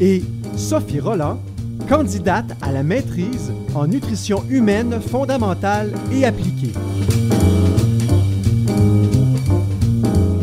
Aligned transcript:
et 0.00 0.22
Sophie 0.56 1.00
Roland, 1.00 1.40
candidate 1.88 2.56
à 2.62 2.72
la 2.72 2.82
maîtrise 2.82 3.52
en 3.74 3.86
nutrition 3.86 4.44
humaine 4.48 5.00
fondamentale 5.00 5.92
et 6.12 6.24
appliquée. 6.24 6.72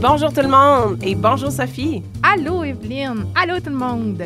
Bonjour 0.01 0.33
tout 0.33 0.41
le 0.41 0.49
monde 0.49 0.97
et 1.03 1.15
bonjour 1.15 1.51
Sophie. 1.51 2.03
Allô 2.23 2.63
Evelyne, 2.63 3.25
allô 3.35 3.59
tout 3.59 3.69
le 3.69 3.75
monde. 3.75 4.23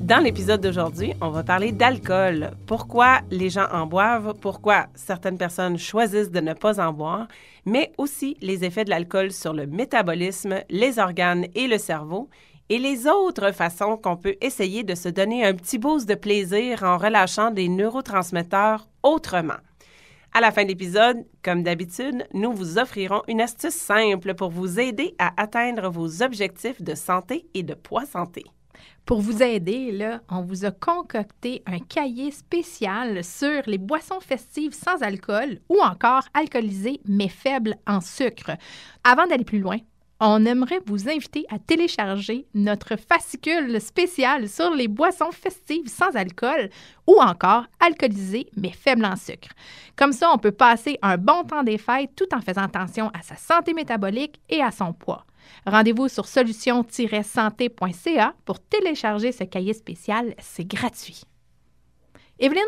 Dans 0.00 0.18
l'épisode 0.18 0.60
d'aujourd'hui, 0.60 1.14
on 1.20 1.30
va 1.30 1.44
parler 1.44 1.70
d'alcool. 1.70 2.50
Pourquoi 2.66 3.20
les 3.30 3.50
gens 3.50 3.66
en 3.72 3.86
boivent, 3.86 4.34
pourquoi 4.40 4.86
certaines 4.94 5.38
personnes 5.38 5.78
choisissent 5.78 6.32
de 6.32 6.40
ne 6.40 6.54
pas 6.54 6.80
en 6.80 6.92
boire, 6.92 7.28
mais 7.64 7.92
aussi 7.98 8.36
les 8.42 8.64
effets 8.64 8.84
de 8.84 8.90
l'alcool 8.90 9.30
sur 9.30 9.52
le 9.52 9.66
métabolisme, 9.66 10.56
les 10.70 10.98
organes 10.98 11.46
et 11.54 11.68
le 11.68 11.78
cerveau, 11.78 12.28
et 12.72 12.78
les 12.78 13.06
autres 13.06 13.52
façons 13.52 13.98
qu'on 13.98 14.16
peut 14.16 14.36
essayer 14.40 14.82
de 14.82 14.94
se 14.94 15.10
donner 15.10 15.44
un 15.44 15.52
petit 15.52 15.76
boost 15.76 16.08
de 16.08 16.14
plaisir 16.14 16.84
en 16.84 16.96
relâchant 16.96 17.50
des 17.50 17.68
neurotransmetteurs 17.68 18.88
autrement. 19.02 19.60
À 20.32 20.40
la 20.40 20.52
fin 20.52 20.62
de 20.62 20.68
l'épisode, 20.68 21.18
comme 21.44 21.62
d'habitude, 21.62 22.26
nous 22.32 22.50
vous 22.54 22.78
offrirons 22.78 23.20
une 23.28 23.42
astuce 23.42 23.74
simple 23.74 24.32
pour 24.32 24.48
vous 24.48 24.80
aider 24.80 25.14
à 25.18 25.32
atteindre 25.36 25.90
vos 25.90 26.22
objectifs 26.22 26.80
de 26.80 26.94
santé 26.94 27.46
et 27.52 27.62
de 27.62 27.74
poids 27.74 28.06
santé. 28.06 28.42
Pour 29.04 29.20
vous 29.20 29.42
aider, 29.42 29.92
là, 29.92 30.22
on 30.30 30.40
vous 30.40 30.64
a 30.64 30.70
concocté 30.70 31.62
un 31.66 31.78
cahier 31.78 32.30
spécial 32.30 33.22
sur 33.22 33.62
les 33.66 33.76
boissons 33.76 34.20
festives 34.20 34.72
sans 34.72 35.02
alcool 35.02 35.58
ou 35.68 35.78
encore 35.82 36.24
alcoolisées 36.32 37.00
mais 37.06 37.28
faibles 37.28 37.76
en 37.86 38.00
sucre. 38.00 38.52
Avant 39.04 39.26
d'aller 39.26 39.44
plus 39.44 39.60
loin, 39.60 39.76
on 40.24 40.44
aimerait 40.44 40.78
vous 40.86 41.08
inviter 41.08 41.44
à 41.50 41.58
télécharger 41.58 42.46
notre 42.54 42.94
fascicule 42.94 43.80
spécial 43.80 44.48
sur 44.48 44.72
les 44.72 44.86
boissons 44.86 45.32
festives 45.32 45.88
sans 45.88 46.14
alcool 46.14 46.70
ou 47.08 47.20
encore 47.20 47.64
alcoolisées 47.80 48.48
mais 48.56 48.70
faibles 48.70 49.04
en 49.04 49.16
sucre. 49.16 49.48
Comme 49.96 50.12
ça, 50.12 50.32
on 50.32 50.38
peut 50.38 50.52
passer 50.52 50.96
un 51.02 51.18
bon 51.18 51.42
temps 51.42 51.64
des 51.64 51.76
fêtes 51.76 52.14
tout 52.14 52.32
en 52.32 52.40
faisant 52.40 52.62
attention 52.62 53.08
à 53.08 53.22
sa 53.22 53.34
santé 53.34 53.74
métabolique 53.74 54.40
et 54.48 54.62
à 54.62 54.70
son 54.70 54.92
poids. 54.92 55.26
Rendez-vous 55.66 56.08
sur 56.08 56.26
solution-santé.ca 56.26 58.34
pour 58.44 58.60
télécharger 58.60 59.32
ce 59.32 59.42
cahier 59.42 59.74
spécial. 59.74 60.36
C'est 60.38 60.68
gratuit. 60.68 61.22
Evelyne, 62.38 62.62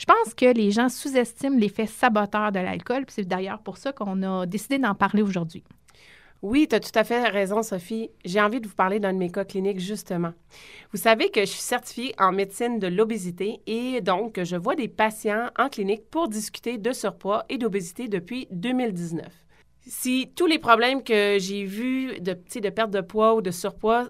je 0.00 0.04
pense 0.04 0.34
que 0.34 0.46
les 0.46 0.72
gens 0.72 0.88
sous-estiment 0.88 1.58
l'effet 1.58 1.86
saboteur 1.86 2.50
de 2.50 2.58
l'alcool, 2.58 3.04
c'est 3.08 3.22
d'ailleurs 3.22 3.60
pour 3.60 3.76
ça 3.76 3.92
qu'on 3.92 4.20
a 4.24 4.46
décidé 4.46 4.78
d'en 4.78 4.96
parler 4.96 5.22
aujourd'hui. 5.22 5.62
Oui, 6.42 6.66
tu 6.68 6.74
as 6.74 6.80
tout 6.80 6.90
à 6.96 7.04
fait 7.04 7.22
raison, 7.28 7.62
Sophie. 7.62 8.10
J'ai 8.24 8.40
envie 8.40 8.60
de 8.60 8.66
vous 8.66 8.74
parler 8.74 8.98
d'un 8.98 9.12
de 9.12 9.18
mes 9.18 9.30
cas 9.30 9.44
cliniques, 9.44 9.78
justement. 9.78 10.32
Vous 10.90 10.98
savez 10.98 11.30
que 11.30 11.40
je 11.40 11.46
suis 11.46 11.60
certifiée 11.60 12.14
en 12.18 12.32
médecine 12.32 12.80
de 12.80 12.88
l'obésité 12.88 13.60
et 13.68 14.00
donc 14.00 14.42
je 14.42 14.56
vois 14.56 14.74
des 14.74 14.88
patients 14.88 15.50
en 15.56 15.68
clinique 15.68 16.10
pour 16.10 16.26
discuter 16.28 16.78
de 16.78 16.92
surpoids 16.92 17.44
et 17.48 17.58
d'obésité 17.58 18.08
depuis 18.08 18.48
2019. 18.50 19.24
Si 19.86 20.32
tous 20.34 20.46
les 20.46 20.58
problèmes 20.58 21.04
que 21.04 21.36
j'ai 21.38 21.64
vus 21.64 22.18
de, 22.20 22.32
de 22.32 22.70
perte 22.70 22.90
de 22.90 23.00
poids 23.02 23.36
ou 23.36 23.40
de 23.40 23.52
surpoids, 23.52 24.08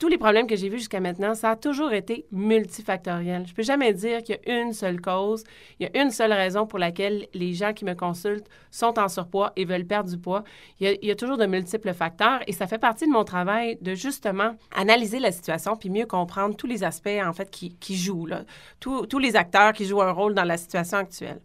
tous 0.00 0.08
les 0.08 0.16
problèmes 0.16 0.46
que 0.46 0.56
j'ai 0.56 0.70
vus 0.70 0.78
jusqu'à 0.78 0.98
maintenant, 0.98 1.34
ça 1.34 1.50
a 1.50 1.56
toujours 1.56 1.92
été 1.92 2.24
multifactoriel. 2.32 3.46
Je 3.46 3.52
peux 3.52 3.62
jamais 3.62 3.92
dire 3.92 4.22
qu'il 4.22 4.38
y 4.42 4.50
a 4.50 4.62
une 4.62 4.72
seule 4.72 4.98
cause, 4.98 5.44
il 5.78 5.86
y 5.86 5.98
a 5.98 6.02
une 6.02 6.10
seule 6.10 6.32
raison 6.32 6.66
pour 6.66 6.78
laquelle 6.78 7.28
les 7.34 7.52
gens 7.52 7.74
qui 7.74 7.84
me 7.84 7.94
consultent 7.94 8.48
sont 8.70 8.98
en 8.98 9.08
surpoids 9.08 9.52
et 9.56 9.66
veulent 9.66 9.84
perdre 9.84 10.08
du 10.08 10.16
poids. 10.16 10.42
Il 10.80 10.98
y 11.02 11.10
a, 11.10 11.14
toujours 11.14 11.36
de 11.36 11.44
multiples 11.44 11.92
facteurs 11.92 12.40
et 12.46 12.52
ça 12.52 12.66
fait 12.66 12.78
partie 12.78 13.06
de 13.06 13.12
mon 13.12 13.24
travail 13.24 13.76
de 13.82 13.94
justement 13.94 14.56
analyser 14.74 15.18
la 15.18 15.32
situation 15.32 15.76
puis 15.76 15.90
mieux 15.90 16.06
comprendre 16.06 16.56
tous 16.56 16.66
les 16.66 16.82
aspects 16.82 17.20
en 17.22 17.34
fait 17.34 17.50
qui, 17.50 17.96
jouent, 17.96 18.24
là. 18.24 18.44
tous 18.80 19.18
les 19.18 19.36
acteurs 19.36 19.74
qui 19.74 19.84
jouent 19.84 20.00
un 20.00 20.12
rôle 20.12 20.32
dans 20.32 20.44
la 20.44 20.56
situation 20.56 20.96
actuelle. 20.96 21.42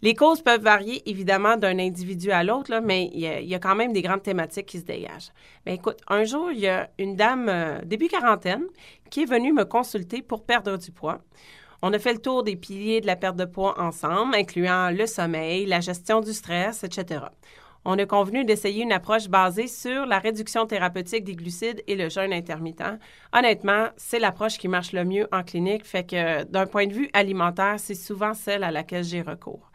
Les 0.00 0.14
causes 0.14 0.42
peuvent 0.42 0.62
varier 0.62 1.02
évidemment 1.10 1.56
d'un 1.56 1.76
individu 1.80 2.30
à 2.30 2.44
l'autre, 2.44 2.80
mais 2.80 3.10
il 3.12 3.20
y, 3.20 3.54
a, 3.54 3.58
quand 3.58 3.74
même 3.74 3.92
des 3.92 4.02
grandes 4.02 4.22
thématiques 4.22 4.66
qui 4.66 4.78
se 4.78 4.84
dégagent. 4.84 5.32
Mais 5.66 5.74
écoute, 5.74 5.98
un 6.06 6.22
jour, 6.22 6.52
il 6.52 6.60
y 6.60 6.68
a 6.68 6.88
une 6.98 7.16
dame 7.16 7.48
euh, 7.48 7.80
début 7.84 8.06
quarantaine 8.06 8.64
qui 9.10 9.22
est 9.22 9.28
venue 9.28 9.52
me 9.52 9.64
consulter 9.64 10.22
pour 10.22 10.44
perdre 10.44 10.76
du 10.76 10.92
poids. 10.92 11.18
On 11.82 11.92
a 11.92 11.98
fait 11.98 12.12
le 12.12 12.20
tour 12.20 12.44
des 12.44 12.54
piliers 12.54 13.00
de 13.00 13.06
la 13.06 13.16
perte 13.16 13.36
de 13.36 13.44
poids 13.44 13.80
ensemble, 13.80 14.36
incluant 14.36 14.90
le 14.90 15.06
sommeil, 15.06 15.66
la 15.66 15.80
gestion 15.80 16.20
du 16.20 16.32
stress, 16.32 16.84
etc. 16.84 17.24
On 17.84 17.98
a 17.98 18.06
convenu 18.06 18.44
d'essayer 18.44 18.82
une 18.82 18.92
approche 18.92 19.28
basée 19.28 19.66
sur 19.66 20.06
la 20.06 20.20
réduction 20.20 20.66
thérapeutique 20.66 21.24
des 21.24 21.34
glucides 21.34 21.82
et 21.88 21.96
le 21.96 22.08
jeûne 22.08 22.32
intermittent. 22.32 22.98
Honnêtement, 23.32 23.88
c'est 23.96 24.18
l'approche 24.20 24.58
qui 24.58 24.68
marche 24.68 24.92
le 24.92 25.04
mieux 25.04 25.28
en 25.32 25.42
clinique, 25.42 25.84
fait 25.84 26.04
que 26.04 26.44
d'un 26.44 26.66
point 26.66 26.86
de 26.86 26.92
vue 26.92 27.10
alimentaire, 27.12 27.76
c'est 27.78 27.94
souvent 27.94 28.34
celle 28.34 28.62
à 28.62 28.70
laquelle 28.70 29.04
j'ai 29.04 29.22
recours. 29.22 29.70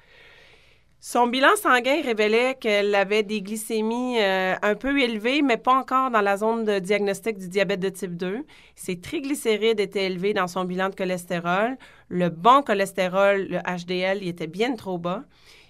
Son 1.05 1.27
bilan 1.27 1.53
sanguin 1.57 2.01
révélait 2.01 2.55
qu'elle 2.55 2.95
avait 2.95 3.23
des 3.23 3.41
glycémies 3.41 4.21
euh, 4.21 4.55
un 4.61 4.73
peu 4.75 4.97
élevées, 4.97 5.41
mais 5.41 5.57
pas 5.57 5.73
encore 5.73 6.11
dans 6.11 6.21
la 6.21 6.37
zone 6.37 6.63
de 6.63 6.79
diagnostic 6.79 7.37
du 7.37 7.49
diabète 7.49 7.81
de 7.81 7.89
type 7.89 8.15
2. 8.15 8.45
Ses 8.77 9.01
triglycérides 9.01 9.81
étaient 9.81 10.05
élevés 10.05 10.33
dans 10.33 10.47
son 10.47 10.63
bilan 10.63 10.87
de 10.87 10.95
cholestérol. 10.95 11.77
Le 12.07 12.29
bon 12.29 12.61
cholestérol, 12.61 13.47
le 13.49 13.57
HDL, 13.57 14.19
il 14.21 14.29
était 14.29 14.47
bien 14.47 14.77
trop 14.77 14.97
bas. 14.97 15.25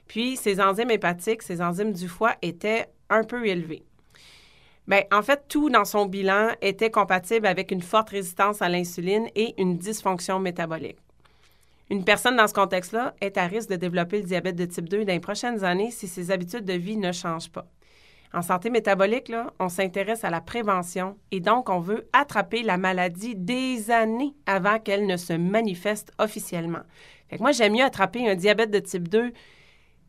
Puis 0.05 0.37
ses 0.37 0.61
enzymes 0.61 0.91
hépatiques, 0.91 1.41
ses 1.41 1.63
enzymes 1.63 1.93
du 1.93 2.07
foie 2.07 2.35
étaient 2.43 2.85
un 3.09 3.23
peu 3.23 3.47
élevés. 3.47 3.81
Bien, 4.87 5.01
en 5.11 5.23
fait, 5.23 5.45
tout 5.47 5.71
dans 5.71 5.85
son 5.85 6.05
bilan 6.05 6.49
était 6.61 6.91
compatible 6.91 7.47
avec 7.47 7.71
une 7.71 7.81
forte 7.81 8.11
résistance 8.11 8.61
à 8.61 8.69
l'insuline 8.69 9.27
et 9.33 9.59
une 9.59 9.79
dysfonction 9.79 10.37
métabolique. 10.37 11.02
Une 11.89 12.05
personne 12.05 12.37
dans 12.37 12.47
ce 12.47 12.53
contexte-là 12.53 13.13
est 13.21 13.37
à 13.37 13.45
risque 13.45 13.69
de 13.69 13.75
développer 13.75 14.19
le 14.19 14.23
diabète 14.23 14.55
de 14.55 14.65
type 14.65 14.89
2 14.89 15.05
dans 15.05 15.13
les 15.13 15.19
prochaines 15.19 15.63
années 15.63 15.91
si 15.91 16.07
ses 16.07 16.31
habitudes 16.31 16.65
de 16.65 16.73
vie 16.73 16.97
ne 16.97 17.11
changent 17.11 17.51
pas. 17.51 17.67
En 18.33 18.41
santé 18.41 18.71
métabolique, 18.71 19.31
on 19.59 19.69
s'intéresse 19.69 20.23
à 20.23 20.31
la 20.31 20.41
prévention 20.41 21.17
et 21.31 21.39
donc 21.39 21.69
on 21.69 21.79
veut 21.79 22.07
attraper 22.13 22.63
la 22.63 22.77
maladie 22.77 23.35
des 23.35 23.91
années 23.91 24.33
avant 24.47 24.79
qu'elle 24.79 25.05
ne 25.05 25.17
se 25.17 25.33
manifeste 25.33 26.11
officiellement. 26.17 26.81
Fait 27.29 27.39
moi, 27.39 27.51
j'aime 27.51 27.73
mieux 27.73 27.83
attraper 27.83 28.27
un 28.27 28.35
diabète 28.35 28.71
de 28.71 28.79
type 28.79 29.07
2 29.07 29.31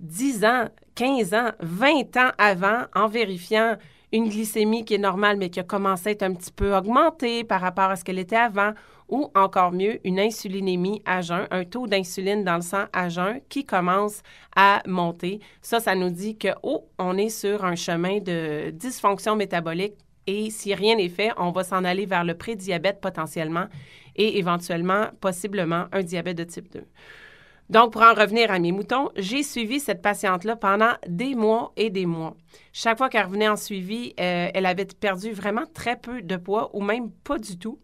10 0.01 0.45
ans, 0.45 0.69
15 0.95 1.35
ans, 1.35 1.51
20 1.61 2.17
ans 2.17 2.31
avant 2.39 2.85
en 2.95 3.09
vérifiant 3.09 3.77
une 4.13 4.29
glycémie 4.29 4.85
qui 4.85 4.95
est 4.95 4.99
normale 4.99 5.37
mais 5.37 5.51
qui 5.51 5.61
a 5.61 5.65
commencé 5.65 6.09
à 6.09 6.13
être 6.13 6.23
un 6.23 6.35
petit 6.35 6.53
peu 6.53 6.75
augmentée 6.75 7.45
par 7.45 7.61
rapport 7.61 7.91
à 7.91 7.97
ce 7.97 8.05
qu'elle 8.05 8.19
était 8.19 8.37
avant 8.37 8.73
ou 9.09 9.31
encore 9.35 9.73
mieux, 9.73 10.01
une 10.05 10.19
insulinémie 10.19 11.03
à 11.05 11.21
jeun, 11.21 11.47
un 11.51 11.65
taux 11.65 11.87
d'insuline 11.87 12.45
dans 12.45 12.57
le 12.57 12.63
sang 12.63 12.85
à 12.93 13.09
jeun 13.09 13.41
qui 13.49 13.65
commence 13.65 14.23
à 14.57 14.83
monter. 14.87 15.41
Ça, 15.61 15.81
ça 15.81 15.95
nous 15.95 16.11
dit 16.11 16.37
que, 16.37 16.49
oh, 16.63 16.89
on 16.99 17.17
est 17.19 17.29
sur 17.29 17.65
un 17.65 17.77
chemin 17.77 18.19
de 18.19 18.71
dysfonction 18.71 19.37
métabolique 19.37 19.95
et 20.27 20.51
si 20.51 20.75
rien 20.75 20.97
n'est 20.97 21.09
fait, 21.09 21.31
on 21.37 21.51
va 21.51 21.65
s'en 21.65 21.85
aller 21.85 22.07
vers 22.07 22.25
le 22.25 22.35
prédiabète 22.35 23.01
potentiellement 23.01 23.67
et 24.17 24.39
éventuellement, 24.39 25.09
possiblement, 25.21 25.87
un 25.93 26.03
diabète 26.03 26.39
de 26.39 26.45
type 26.45 26.73
2. 26.73 26.85
Donc, 27.71 27.93
pour 27.93 28.03
en 28.03 28.13
revenir 28.13 28.51
à 28.51 28.59
mes 28.59 28.73
moutons, 28.73 29.11
j'ai 29.17 29.43
suivi 29.43 29.81
cette 29.81 30.03
patiente-là 30.03 30.57
pendant 30.57 30.93
des 31.09 31.35
mois 31.35 31.73
et 31.77 31.89
des 31.89 32.05
mois. 32.05 32.37
Chaque 32.73 32.99
fois 32.99 33.09
qu'elle 33.09 33.25
revenait 33.25 33.49
en 33.49 33.57
suivi, 33.57 34.13
euh, 34.21 34.49
elle 34.53 34.67
avait 34.67 34.85
perdu 34.85 35.33
vraiment 35.33 35.65
très 35.73 35.97
peu 35.97 36.21
de 36.21 36.37
poids 36.37 36.71
ou 36.75 36.83
même 36.83 37.11
pas 37.11 37.39
du 37.39 37.59
tout. 37.59 37.79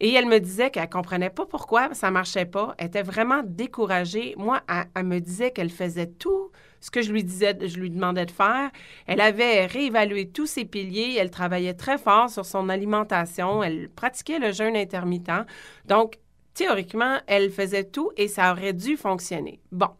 Et 0.00 0.12
elle 0.12 0.26
me 0.26 0.38
disait 0.38 0.70
qu'elle 0.70 0.88
comprenait 0.88 1.30
pas 1.30 1.46
pourquoi 1.46 1.94
ça 1.94 2.10
marchait 2.10 2.44
pas. 2.44 2.74
Elle 2.78 2.88
était 2.88 3.02
vraiment 3.02 3.42
découragée. 3.44 4.34
Moi, 4.36 4.60
elle, 4.94 5.04
me 5.04 5.20
disait 5.20 5.50
qu'elle 5.50 5.70
faisait 5.70 6.06
tout 6.06 6.50
ce 6.80 6.90
que 6.90 7.00
je 7.00 7.10
lui 7.10 7.24
disais, 7.24 7.56
je 7.66 7.78
lui 7.78 7.90
demandais 7.90 8.26
de 8.26 8.30
faire. 8.30 8.70
Elle 9.06 9.20
avait 9.20 9.66
réévalué 9.66 10.28
tous 10.28 10.46
ses 10.46 10.64
piliers. 10.64 11.16
Elle 11.18 11.30
travaillait 11.30 11.74
très 11.74 11.98
fort 11.98 12.28
sur 12.28 12.44
son 12.44 12.68
alimentation. 12.68 13.62
Elle 13.62 13.88
pratiquait 13.88 14.38
le 14.38 14.52
jeûne 14.52 14.76
intermittent. 14.76 15.46
Donc, 15.86 16.18
théoriquement, 16.52 17.18
elle 17.26 17.50
faisait 17.50 17.84
tout 17.84 18.10
et 18.16 18.28
ça 18.28 18.52
aurait 18.52 18.74
dû 18.74 18.96
fonctionner. 18.96 19.60
Bon. 19.72 19.90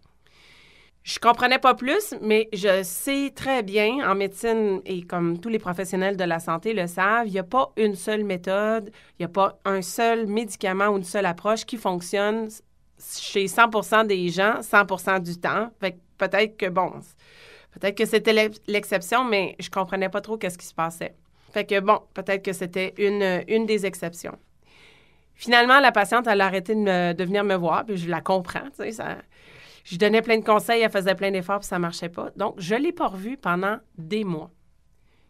Je 1.06 1.20
comprenais 1.20 1.60
pas 1.60 1.74
plus, 1.74 2.16
mais 2.20 2.48
je 2.52 2.82
sais 2.82 3.32
très 3.32 3.62
bien 3.62 4.10
en 4.10 4.16
médecine 4.16 4.80
et 4.84 5.02
comme 5.02 5.38
tous 5.38 5.48
les 5.48 5.60
professionnels 5.60 6.16
de 6.16 6.24
la 6.24 6.40
santé 6.40 6.72
le 6.72 6.88
savent, 6.88 7.28
il 7.28 7.32
n'y 7.32 7.38
a 7.38 7.44
pas 7.44 7.72
une 7.76 7.94
seule 7.94 8.24
méthode, 8.24 8.90
il 9.10 9.22
n'y 9.22 9.26
a 9.26 9.28
pas 9.28 9.56
un 9.64 9.82
seul 9.82 10.26
médicament 10.26 10.88
ou 10.88 10.96
une 10.96 11.04
seule 11.04 11.26
approche 11.26 11.64
qui 11.64 11.76
fonctionne 11.76 12.48
chez 12.98 13.46
100% 13.46 14.08
des 14.08 14.30
gens 14.30 14.54
100% 14.62 15.22
du 15.22 15.38
temps. 15.38 15.70
Fait 15.78 15.96
peut-être 16.18 16.56
que 16.56 16.66
bon, 16.66 16.90
peut-être 17.70 17.96
que 17.96 18.04
c'était 18.04 18.50
l'exception, 18.66 19.22
mais 19.22 19.54
je 19.60 19.70
comprenais 19.70 20.08
pas 20.08 20.20
trop 20.20 20.36
qu'est-ce 20.36 20.58
qui 20.58 20.66
se 20.66 20.74
passait. 20.74 21.14
Fait 21.52 21.64
que 21.64 21.78
bon, 21.78 22.00
peut-être 22.14 22.44
que 22.44 22.52
c'était 22.52 22.94
une, 22.98 23.44
une 23.46 23.64
des 23.64 23.86
exceptions. 23.86 24.36
Finalement, 25.36 25.78
la 25.78 25.92
patiente, 25.92 26.26
a 26.26 26.32
arrêté 26.32 26.74
de, 26.74 27.12
de 27.12 27.24
venir 27.24 27.44
me 27.44 27.54
voir, 27.54 27.84
puis 27.86 27.96
je 27.96 28.10
la 28.10 28.20
comprends, 28.20 28.68
tu 28.70 28.82
sais, 28.82 28.90
ça 28.90 29.18
je 29.86 29.96
donnais 29.98 30.20
plein 30.20 30.36
de 30.38 30.44
conseils, 30.44 30.82
elle 30.82 30.90
faisait 30.90 31.14
plein 31.14 31.30
d'efforts, 31.30 31.60
puis 31.60 31.68
ça 31.68 31.78
marchait 31.78 32.08
pas. 32.08 32.30
Donc, 32.34 32.56
je 32.58 32.74
l'ai 32.74 32.90
pas 32.90 33.06
revue 33.06 33.36
pendant 33.36 33.78
des 33.96 34.24
mois. 34.24 34.50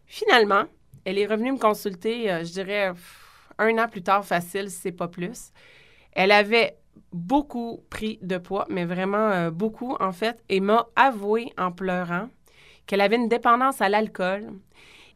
Finalement, 0.07 0.63
elle 1.05 1.19
est 1.19 1.27
revenue 1.27 1.51
me 1.51 1.59
consulter, 1.59 2.31
euh, 2.31 2.43
je 2.43 2.53
dirais, 2.53 2.91
un 3.59 3.77
an 3.77 3.87
plus 3.87 4.01
tard, 4.01 4.25
facile, 4.25 4.71
si 4.71 4.77
c'est 4.77 4.91
pas 4.91 5.07
plus. 5.07 5.51
Elle 6.11 6.31
avait 6.31 6.75
beaucoup 7.13 7.83
pris 7.91 8.17
de 8.23 8.39
poids, 8.39 8.65
mais 8.67 8.85
vraiment 8.85 9.29
euh, 9.29 9.51
beaucoup, 9.51 9.95
en 9.99 10.11
fait, 10.11 10.43
et 10.49 10.59
m'a 10.59 10.87
avoué 10.95 11.53
en 11.59 11.71
pleurant 11.71 12.29
qu'elle 12.87 13.01
avait 13.01 13.17
une 13.17 13.29
dépendance 13.29 13.79
à 13.79 13.89
l'alcool. 13.89 14.53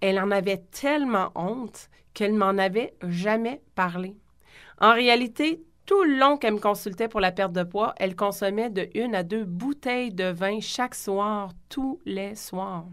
Elle 0.01 0.19
en 0.19 0.29
avait 0.29 0.61
tellement 0.69 1.31
honte 1.33 1.89
qu'elle 2.13 2.33
m'en 2.33 2.59
avait 2.59 2.94
jamais 3.07 3.63
parlé. 3.73 4.15
En 4.79 4.94
réalité, 4.94 5.63
tout 5.91 6.03
le 6.03 6.17
long 6.17 6.38
qu'elle 6.38 6.53
me 6.53 6.59
consultait 6.59 7.09
pour 7.09 7.19
la 7.19 7.33
perte 7.33 7.51
de 7.51 7.63
poids, 7.63 7.93
elle 7.97 8.15
consommait 8.15 8.69
de 8.69 8.88
une 8.95 9.13
à 9.13 9.23
deux 9.23 9.43
bouteilles 9.43 10.13
de 10.13 10.23
vin 10.23 10.61
chaque 10.61 10.95
soir, 10.95 11.51
tous 11.67 11.99
les 12.05 12.33
soirs. 12.35 12.85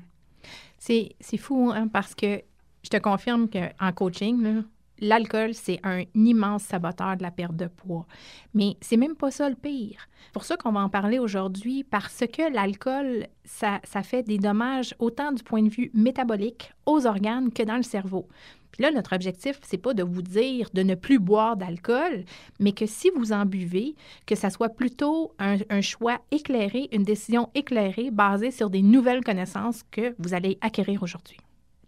C'est 0.80 1.14
fou, 1.38 1.70
hein, 1.72 1.86
parce 1.86 2.16
que 2.16 2.42
je 2.82 2.88
te 2.88 2.96
confirme 2.96 3.48
qu'en 3.48 3.92
coaching, 3.92 4.64
l'alcool, 4.98 5.54
c'est 5.54 5.78
un 5.84 6.02
immense 6.16 6.64
saboteur 6.64 7.16
de 7.16 7.22
la 7.22 7.30
perte 7.30 7.54
de 7.54 7.68
poids. 7.68 8.04
Mais 8.52 8.76
c'est 8.80 8.96
même 8.96 9.14
pas 9.14 9.30
ça 9.30 9.48
le 9.48 9.54
pire. 9.54 10.08
Pour 10.32 10.42
ça 10.42 10.56
qu'on 10.56 10.72
va 10.72 10.80
en 10.80 10.88
parler 10.88 11.20
aujourd'hui, 11.20 11.84
parce 11.84 12.24
que 12.26 12.52
l'alcool, 12.52 13.28
ça, 13.44 13.78
ça, 13.84 14.02
fait 14.02 14.24
des 14.24 14.38
dommages 14.38 14.96
autant 14.98 15.30
du 15.30 15.44
point 15.44 15.62
de 15.62 15.68
vue 15.68 15.92
métabolique 15.94 16.72
aux 16.84 17.06
organes 17.06 17.52
que 17.52 17.62
dans 17.62 17.76
le 17.76 17.84
cerveau. 17.84 18.26
Puis 18.72 18.82
là, 18.82 18.90
notre 18.90 19.14
objectif, 19.14 19.58
c'est 19.62 19.78
pas 19.78 19.94
de 19.94 20.02
vous 20.02 20.22
dire 20.22 20.68
de 20.74 20.82
ne 20.82 20.94
plus 20.94 21.18
boire 21.18 21.56
d'alcool, 21.56 22.24
mais 22.60 22.72
que 22.72 22.86
si 22.86 23.10
vous 23.16 23.32
en 23.32 23.46
buvez, 23.46 23.94
que 24.26 24.34
ça 24.34 24.50
soit 24.50 24.68
plutôt 24.68 25.32
un, 25.38 25.56
un, 25.70 25.80
choix 25.80 26.18
éclairé, 26.30 26.88
une 26.92 27.04
décision 27.04 27.48
éclairée 27.54 28.10
basée 28.10 28.50
sur 28.50 28.70
des 28.70 28.82
nouvelles 28.82 29.24
connaissances 29.24 29.82
que 29.90 30.14
vous 30.18 30.34
allez 30.34 30.58
acquérir 30.60 31.02
aujourd'hui. 31.02 31.38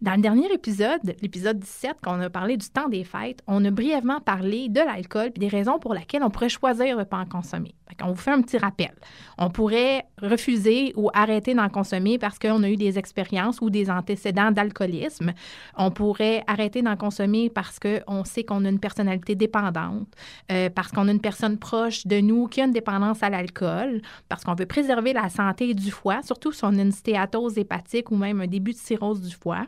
Dans 0.01 0.15
le 0.15 0.21
dernier 0.21 0.51
épisode, 0.51 1.15
l'épisode 1.21 1.59
17, 1.59 1.97
quand 2.01 2.17
on 2.17 2.21
a 2.21 2.29
parlé 2.31 2.57
du 2.57 2.67
temps 2.67 2.89
des 2.89 3.03
fêtes, 3.03 3.43
on 3.45 3.63
a 3.63 3.69
brièvement 3.69 4.19
parlé 4.19 4.67
de 4.67 4.79
l'alcool 4.79 5.27
et 5.27 5.39
des 5.39 5.47
raisons 5.47 5.77
pour 5.77 5.93
lesquelles 5.93 6.23
on 6.23 6.31
pourrait 6.31 6.49
choisir 6.49 6.95
de 6.95 7.01
ne 7.01 7.05
pas 7.05 7.19
en 7.19 7.27
consommer. 7.27 7.75
On 8.03 8.13
vous 8.13 8.15
fait 8.15 8.31
un 8.31 8.41
petit 8.41 8.57
rappel. 8.57 8.95
On 9.37 9.51
pourrait 9.51 10.05
refuser 10.19 10.93
ou 10.95 11.11
arrêter 11.13 11.53
d'en 11.53 11.69
consommer 11.69 12.17
parce 12.17 12.39
qu'on 12.39 12.63
a 12.63 12.69
eu 12.69 12.77
des 12.77 12.97
expériences 12.97 13.61
ou 13.61 13.69
des 13.69 13.91
antécédents 13.91 14.49
d'alcoolisme. 14.49 15.33
On 15.77 15.91
pourrait 15.91 16.43
arrêter 16.47 16.81
d'en 16.81 16.95
consommer 16.95 17.51
parce 17.51 17.77
qu'on 17.77 18.23
sait 18.23 18.43
qu'on 18.43 18.65
a 18.65 18.69
une 18.69 18.79
personnalité 18.79 19.35
dépendante, 19.35 20.07
euh, 20.51 20.71
parce 20.71 20.91
qu'on 20.91 21.07
a 21.09 21.11
une 21.11 21.21
personne 21.21 21.59
proche 21.59 22.07
de 22.07 22.21
nous 22.21 22.47
qui 22.47 22.61
a 22.61 22.65
une 22.65 22.71
dépendance 22.71 23.21
à 23.21 23.29
l'alcool, 23.29 24.01
parce 24.29 24.43
qu'on 24.45 24.55
veut 24.55 24.65
préserver 24.65 25.13
la 25.13 25.29
santé 25.29 25.75
du 25.75 25.91
foie, 25.91 26.23
surtout 26.23 26.51
si 26.51 26.65
on 26.65 26.69
a 26.69 26.81
une 26.81 26.91
stéatose 26.91 27.59
hépatique 27.59 28.09
ou 28.09 28.15
même 28.15 28.41
un 28.41 28.47
début 28.47 28.71
de 28.71 28.77
cirrhose 28.77 29.21
du 29.21 29.35
foie. 29.35 29.67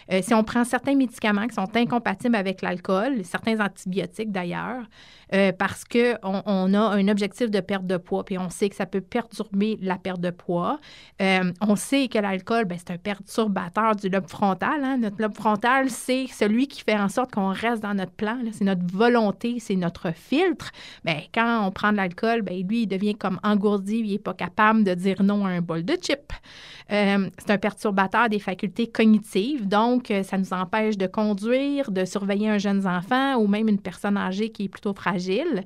Euh, 0.11 0.21
si 0.21 0.33
on 0.33 0.43
prend 0.43 0.63
certains 0.63 0.95
médicaments 0.95 1.47
qui 1.47 1.55
sont 1.55 1.69
incompatibles 1.75 2.35
avec 2.35 2.61
l'alcool, 2.61 3.23
certains 3.23 3.59
antibiotiques 3.59 4.31
d'ailleurs, 4.31 4.83
euh, 5.33 5.53
parce 5.53 5.85
qu'on 5.85 6.43
on 6.45 6.73
a 6.73 6.79
un 6.79 7.07
objectif 7.07 7.49
de 7.49 7.61
perte 7.61 7.87
de 7.87 7.95
poids, 7.95 8.25
puis 8.25 8.37
on 8.37 8.49
sait 8.49 8.67
que 8.69 8.75
ça 8.75 8.85
peut 8.85 8.99
perturber 8.99 9.77
la 9.81 9.97
perte 9.97 10.19
de 10.19 10.29
poids. 10.29 10.79
Euh, 11.21 11.51
on 11.61 11.77
sait 11.77 12.09
que 12.09 12.19
l'alcool, 12.19 12.65
ben, 12.65 12.77
c'est 12.77 12.91
un 12.91 12.97
perturbateur 12.97 13.95
du 13.95 14.09
lobe 14.09 14.27
frontal. 14.27 14.83
Hein. 14.83 14.97
Notre 14.97 15.21
lobe 15.21 15.35
frontal, 15.35 15.89
c'est 15.89 16.27
celui 16.27 16.67
qui 16.67 16.81
fait 16.81 16.97
en 16.97 17.07
sorte 17.07 17.31
qu'on 17.31 17.53
reste 17.53 17.81
dans 17.81 17.93
notre 17.93 18.11
plan. 18.11 18.37
C'est 18.51 18.65
notre 18.65 18.85
volonté, 18.91 19.59
c'est 19.59 19.77
notre 19.77 20.13
filtre. 20.13 20.71
Bien, 21.05 21.21
quand 21.33 21.65
on 21.65 21.71
prend 21.71 21.93
de 21.93 21.97
l'alcool, 21.97 22.41
ben, 22.41 22.61
lui, 22.67 22.83
il 22.83 22.87
devient 22.87 23.15
comme 23.15 23.39
engourdi, 23.43 23.99
il 23.99 24.11
n'est 24.11 24.19
pas 24.19 24.33
capable 24.33 24.83
de 24.83 24.93
dire 24.93 25.23
non 25.23 25.45
à 25.45 25.49
un 25.49 25.61
bol 25.61 25.85
de 25.85 25.93
chips. 25.93 26.33
C'est 26.89 27.49
un 27.49 27.57
perturbateur 27.57 28.27
des 28.27 28.39
facultés 28.39 28.87
cognitives, 28.87 29.65
donc 29.65 30.00
ça 30.23 30.37
nous 30.37 30.53
empêche 30.53 30.97
de 30.97 31.07
conduire, 31.07 31.91
de 31.91 32.05
surveiller 32.05 32.49
un 32.49 32.57
jeune 32.57 32.85
enfant 32.87 33.35
ou 33.35 33.47
même 33.47 33.67
une 33.67 33.79
personne 33.79 34.17
âgée 34.17 34.49
qui 34.49 34.65
est 34.65 34.69
plutôt 34.69 34.93
fragile 34.93 35.65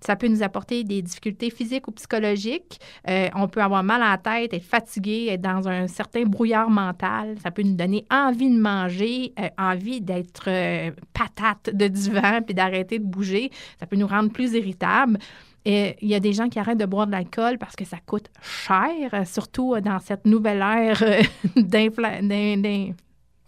ça 0.00 0.16
peut 0.16 0.28
nous 0.28 0.42
apporter 0.42 0.84
des 0.84 1.02
difficultés 1.02 1.50
physiques 1.50 1.88
ou 1.88 1.92
psychologiques. 1.92 2.78
Euh, 3.08 3.28
on 3.34 3.48
peut 3.48 3.62
avoir 3.62 3.82
mal 3.82 4.02
à 4.02 4.10
la 4.10 4.18
tête, 4.18 4.54
être 4.54 4.64
fatigué, 4.64 5.28
être 5.30 5.40
dans 5.40 5.68
un 5.68 5.88
certain 5.88 6.22
brouillard 6.22 6.70
mental. 6.70 7.36
Ça 7.42 7.50
peut 7.50 7.62
nous 7.62 7.74
donner 7.74 8.04
envie 8.10 8.50
de 8.50 8.58
manger, 8.58 9.32
euh, 9.38 9.48
envie 9.58 10.00
d'être 10.00 10.48
euh, 10.48 10.90
patate 11.12 11.74
de 11.74 11.88
divan 11.88 12.40
puis 12.42 12.54
d'arrêter 12.54 12.98
de 12.98 13.04
bouger. 13.04 13.50
Ça 13.78 13.86
peut 13.86 13.96
nous 13.96 14.06
rendre 14.06 14.30
plus 14.30 14.52
irritables. 14.52 15.18
Et 15.64 15.96
il 16.00 16.08
y 16.08 16.14
a 16.14 16.20
des 16.20 16.32
gens 16.32 16.48
qui 16.48 16.60
arrêtent 16.60 16.78
de 16.78 16.86
boire 16.86 17.08
de 17.08 17.12
l'alcool 17.12 17.58
parce 17.58 17.74
que 17.74 17.84
ça 17.84 17.96
coûte 18.06 18.30
cher, 18.40 19.26
surtout 19.26 19.74
dans 19.80 19.98
cette 19.98 20.24
nouvelle 20.24 20.62
ère 20.62 21.02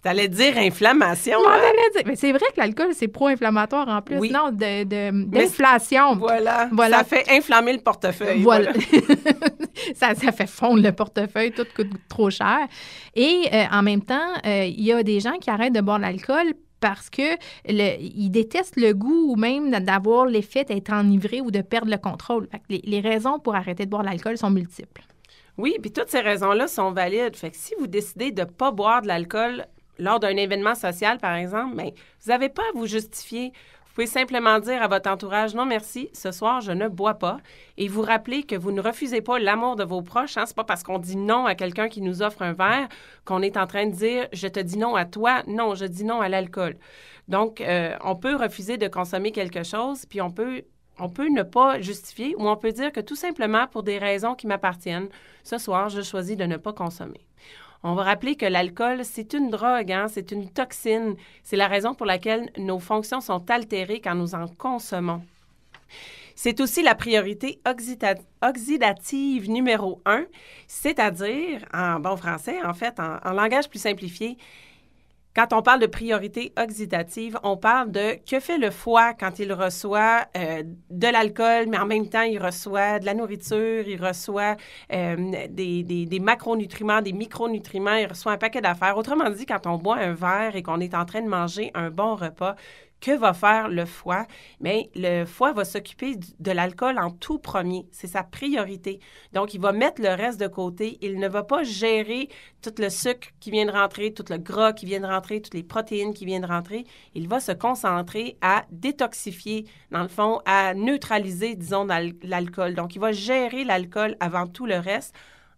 T'allais 0.03 0.29
dire 0.29 0.57
inflammation. 0.57 1.39
Hein? 1.47 1.59
dire. 1.93 2.03
Mais 2.07 2.15
c'est 2.15 2.31
vrai 2.31 2.47
que 2.55 2.61
l'alcool, 2.61 2.91
c'est 2.93 3.09
pro-inflammatoire 3.09 3.89
en 3.89 4.01
plus. 4.01 4.31
Non, 4.31 4.51
d'inflation. 4.53 6.15
De, 6.15 6.21
voilà. 6.21 6.69
voilà. 6.71 6.99
Ça 6.99 7.05
fait 7.05 7.25
inflammer 7.31 7.73
le 7.73 7.81
portefeuille. 7.81 8.43
Voilà. 8.43 8.73
ça, 9.95 10.15
ça, 10.15 10.31
fait 10.31 10.47
fondre 10.47 10.83
le 10.83 10.93
portefeuille, 10.93 11.51
tout 11.51 11.67
coûte 11.75 11.91
trop 12.09 12.31
cher. 12.31 12.59
Et 13.17 13.49
euh, 13.53 13.65
en 13.73 13.83
même 13.83 14.03
temps, 14.03 14.33
euh, 14.47 14.65
il 14.67 14.85
y 14.85 14.93
a 14.93 15.03
des 15.03 15.19
gens 15.19 15.37
qui 15.41 15.51
arrêtent 15.51 15.75
de 15.75 15.81
boire 15.81 15.99
de 15.99 16.05
l'alcool 16.05 16.55
parce 16.81 17.11
que 17.11 17.37
ils 17.67 18.31
détestent 18.31 18.77
le 18.77 18.93
goût 18.93 19.33
ou 19.33 19.35
même 19.35 19.73
d'avoir 19.81 20.27
l'effet 20.27 20.63
d'être 20.63 20.93
enivré 20.93 21.41
ou 21.41 21.51
de 21.51 21.61
perdre 21.61 21.91
le 21.91 21.99
contrôle. 21.99 22.49
les, 22.69 22.81
les 22.85 23.01
raisons 23.01 23.41
pour 23.41 23.57
arrêter 23.57 23.85
de 23.85 23.91
boire 23.91 24.03
de 24.03 24.09
l'alcool 24.09 24.39
sont 24.39 24.51
multiples. 24.51 25.03
Oui, 25.57 25.77
puis 25.83 25.91
toutes 25.91 26.09
ces 26.09 26.21
raisons-là 26.21 26.69
sont 26.69 26.93
valides. 26.93 27.35
Fait 27.35 27.51
que 27.51 27.57
si 27.57 27.75
vous 27.81 27.89
décidez 27.89 28.31
de 28.31 28.43
ne 28.43 28.47
pas 28.47 28.71
boire 28.71 29.03
de 29.03 29.09
l'alcool 29.09 29.67
lors 29.99 30.21
d'un 30.21 30.37
événement 30.37 30.75
social, 30.75 31.19
par 31.19 31.35
exemple, 31.35 31.77
bien, 31.77 31.91
vous 32.23 32.31
n'avez 32.31 32.49
pas 32.49 32.63
à 32.63 32.77
vous 32.77 32.87
justifier. 32.87 33.53
Vous 33.99 34.05
pouvez 34.05 34.07
simplement 34.07 34.61
dire 34.61 34.81
à 34.81 34.87
votre 34.87 35.11
entourage 35.11 35.57
non 35.57 35.67
merci, 35.67 36.09
ce 36.13 36.31
soir 36.31 36.61
je 36.61 36.71
ne 36.71 36.87
bois 36.87 37.15
pas 37.15 37.39
et 37.77 37.89
vous 37.89 38.03
rappeler 38.03 38.45
que 38.45 38.55
vous 38.55 38.71
ne 38.71 38.81
refusez 38.81 39.23
pas 39.23 39.41
l'amour 39.41 39.75
de 39.75 39.83
vos 39.83 40.03
proches. 40.03 40.37
Hein? 40.37 40.45
C'est 40.47 40.55
pas 40.55 40.63
parce 40.63 40.85
qu'on 40.85 41.01
dit 41.01 41.17
non 41.17 41.47
à 41.47 41.57
quelqu'un 41.57 41.89
qui 41.89 42.01
nous 42.01 42.23
offre 42.23 42.43
un 42.43 42.53
verre 42.53 42.89
qu'on 43.25 43.43
est 43.43 43.57
en 43.57 43.67
train 43.67 43.87
de 43.87 43.93
dire 43.93 44.29
je 44.33 44.47
te 44.47 44.61
dis 44.61 44.79
non 44.79 44.95
à 44.95 45.05
toi, 45.05 45.43
non, 45.49 45.75
je 45.75 45.85
dis 45.85 46.05
non 46.05 46.21
à 46.21 46.29
l'alcool. 46.29 46.77
Donc 47.27 47.61
euh, 47.61 47.97
on 48.05 48.15
peut 48.15 48.37
refuser 48.37 48.77
de 48.77 48.87
consommer 48.87 49.33
quelque 49.33 49.65
chose 49.65 50.07
puis 50.07 50.21
on 50.21 50.31
peut 50.31 50.63
on 51.01 51.09
peut 51.09 51.29
ne 51.29 51.43
pas 51.43 51.81
justifier 51.81 52.37
ou 52.37 52.49
on 52.49 52.57
peut 52.57 52.73
dire 52.73 52.93
que 52.93 53.01
tout 53.01 53.17
simplement 53.17 53.67
pour 53.67 53.83
des 53.83 53.99
raisons 53.99 54.37
qui 54.37 54.47
m'appartiennent, 54.47 55.09
ce 55.43 55.59
soir 55.59 55.89
je 55.89 56.03
choisis 56.03 56.37
de 56.37 56.45
ne 56.45 56.57
pas 56.57 56.73
consommer. 56.73 57.28
On 57.85 57.95
va 57.95 58.03
rappeler 58.03 58.35
que 58.35 58.47
l'alcool, 58.47 59.05
c'est 59.05 59.33
une 59.35 59.51
drogue, 59.51 59.93
hein, 59.93 60.07
c'est 60.09 60.33
une 60.33 60.51
toxine. 60.51 61.15
C'est 61.45 61.57
la 61.57 61.69
raison 61.69 61.95
pour 61.95 62.07
laquelle 62.07 62.51
nos 62.59 62.81
fonctions 62.81 63.21
sont 63.21 63.49
altérées 63.51 64.01
quand 64.01 64.17
nous 64.17 64.35
en 64.35 64.49
consommons. 64.49 65.23
C'est 66.35 66.61
aussi 66.61 66.83
la 66.83 66.95
priorité 66.95 67.61
oxydative 68.43 69.51
numéro 69.51 70.01
un, 70.07 70.25
c'est-à-dire, 70.67 71.65
en 71.75 71.99
bon 71.99 72.17
français, 72.17 72.63
en 72.65 72.75
fait, 72.75 72.99
en 73.01 73.33
langage 73.33 73.69
plus 73.69 73.81
simplifié, 73.81 74.37
quand 75.39 75.53
on 75.53 75.63
parle 75.63 75.79
de 75.79 75.87
priorité 75.87 76.53
oxydative, 76.61 77.39
on 77.45 77.57
parle 77.57 77.93
de 77.93 78.19
que 78.29 78.41
fait 78.41 78.59
le 78.59 78.73
foie 78.73 79.15
quand 79.15 79.39
il 79.39 79.53
reçoit 79.53 80.27
euh, 80.37 80.65
de 80.91 81.07
l'alcool, 81.07 81.67
mais 81.69 81.79
en 81.79 81.87
même 81.87 82.09
temps, 82.09 82.23
il 82.23 82.43
reçoit 82.43 82.99
de 82.99 83.07
la 83.07 83.15
nourriture, 83.15 83.87
il 83.87 84.05
reçoit 84.05 84.57
euh, 84.93 85.47
des, 85.49 86.21
macronutriments, 86.21 87.03
des 87.03 87.13
micronutriments, 87.13 87.95
il 87.95 88.07
reçoit 88.07 88.33
un 88.33 88.37
paquet 88.37 88.61
d'affaires. 88.61 88.99
Autrement 88.99 89.31
dit, 89.31 89.47
quand 89.47 89.69
on 89.69 89.77
boit 89.77 89.99
un 89.99 90.13
verre 90.13 90.57
et 90.57 90.65
qu'on 90.65 90.81
est 90.81 90.93
en 90.93 91.05
train 91.05 91.23
de 91.23 91.29
manger 91.29 91.71
un 91.75 91.91
bon 91.91 92.17
repas, 92.17 92.57
que 93.01 93.17
va 93.17 93.33
faire 93.33 93.69
le 93.69 93.85
foie? 93.85 94.27
Bien, 94.61 94.83
le 94.95 95.25
foie 95.25 95.53
va 95.53 95.65
s'occuper 95.65 96.17
de 96.39 96.51
l'alcool 96.51 96.99
en 96.99 97.11
tout 97.11 97.39
premier. 97.39 97.87
C'est 97.93 98.07
sa 98.07 98.23
priorité. 98.23 99.01
Donc, 99.33 99.55
il 99.55 99.61
va 99.61 99.73
mettre 99.73 100.03
le 100.03 100.11
reste 100.11 100.41
de 100.41 100.47
côté. 100.47 100.99
Il 101.01 101.19
ne 101.19 101.29
va 101.29 101.43
pas 101.43 101.63
gérer 101.63 102.29
tout 102.63 102.75
le 102.79 102.91
sucre 102.91 103.29
qui 103.41 103.51
vient 103.51 103.67
de 103.67 103.71
rentrer, 103.71 104.13
tout 104.13 104.25
le 104.31 104.39
gras 104.39 104.73
qui 104.73 104.87
vient 104.87 105.01
de 105.01 105.07
rentrer, 105.07 105.41
toutes 105.41 105.55
les 105.55 105.63
protéines 105.63 106.15
qui 106.15 106.25
viennent 106.25 106.43
de 106.43 106.47
rentrer. 106.47 106.85
Il 107.15 107.29
va 107.29 107.41
se 107.41 107.53
concentrer 107.53 108.37
à 108.41 108.65
détoxifier, 108.71 109.67
dans 109.91 110.03
le 110.03 110.09
fond, 110.09 110.41
à 110.45 110.75
neutraliser, 110.75 111.55
disons, 111.55 111.87
l'alcool. 112.23 112.75
Donc, 112.75 112.95
il 112.95 113.01
va 113.01 113.13
gérer 113.13 113.65
l'alcool 113.65 114.17
avant 114.21 114.47
tout 114.47 114.67
le 114.67 114.79
reste 114.79 115.15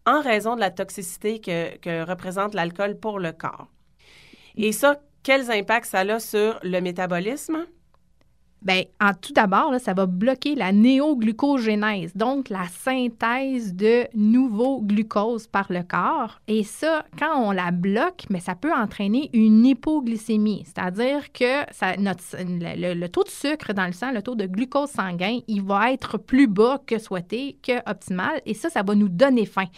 en 0.07 0.21
raison 0.21 0.55
de 0.55 0.61
la 0.61 0.71
toxicité 0.71 1.41
que, 1.41 1.77
que 1.79 2.05
représente 2.05 2.55
l'alcool 2.55 2.99
pour 2.99 3.19
le 3.19 3.33
corps. 3.33 3.69
Et 4.57 4.73
ça, 4.73 5.01
quels 5.23 5.51
impacts 5.51 5.87
ça 5.87 6.01
a 6.01 6.21
sur 6.21 6.59
le 6.63 6.81
métabolisme? 6.81 7.67
Bien, 8.63 8.83
en 9.01 9.13
tout 9.15 9.33
d'abord, 9.33 9.73
ça 9.81 9.95
va 9.95 10.05
bloquer 10.05 10.55
la 10.55 10.71
néoglucogénèse, 10.71 12.15
donc 12.15 12.51
la 12.51 12.67
synthèse 12.69 13.75
de 13.75 14.05
nouveaux 14.15 14.83
glucoses 14.83 15.47
par 15.47 15.73
le 15.73 15.83
corps. 15.83 16.39
Et 16.47 16.63
ça, 16.63 17.07
quand 17.19 17.39
on 17.39 17.53
la 17.53 17.71
bloque, 17.71 18.27
ça 18.39 18.55
peut 18.55 18.73
entraîner 18.73 19.31
une 19.33 19.65
hypoglycémie, 19.65 20.65
c'est-à-dire 20.67 21.33
que 21.33 21.65
le, 21.81 22.93
le, 22.93 23.09
taux 23.09 23.25
de 23.25 23.31
sucre 23.31 23.73
dans 23.73 23.87
le 23.87 23.93
sang, 23.93 24.13
le 24.13 24.21
taux 24.21 24.35
de 24.35 24.45
glucose 24.45 24.91
sanguin, 24.91 25.39
il 25.49 25.63
va 25.63 25.91
être 25.93 26.19
plus 26.19 26.47
bas 26.47 26.83
que 26.87 26.99
souhaité, 26.99 27.57
que 27.63 27.79
optimal, 27.91 28.43
et 28.45 28.53
ça, 28.53 28.69
ça 28.69 28.83
va 28.83 28.95
nous 28.95 29.09
donner 29.09 29.47
faim. 29.47 29.69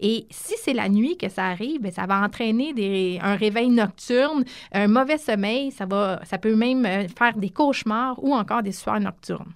Et 0.00 0.26
si 0.30 0.54
c'est 0.62 0.72
la 0.72 0.88
nuit 0.88 1.16
que 1.16 1.28
ça 1.28 1.46
arrive, 1.46 1.80
bien, 1.80 1.90
ça 1.90 2.06
va 2.06 2.20
entraîner 2.22 3.18
un 3.22 3.36
réveil 3.36 3.68
nocturne, 3.68 4.44
un 4.72 4.88
mauvais 4.88 5.18
sommeil, 5.18 5.70
ça, 5.70 5.86
ça 6.24 6.38
peut 6.38 6.54
même 6.54 6.84
euh, 6.86 7.08
faire 7.08 7.36
des 7.36 7.50
cauchemars 7.50 8.22
ou 8.22 8.34
encore 8.34 8.62
des 8.62 8.72
sueurs 8.72 9.00
nocturnes. 9.00 9.52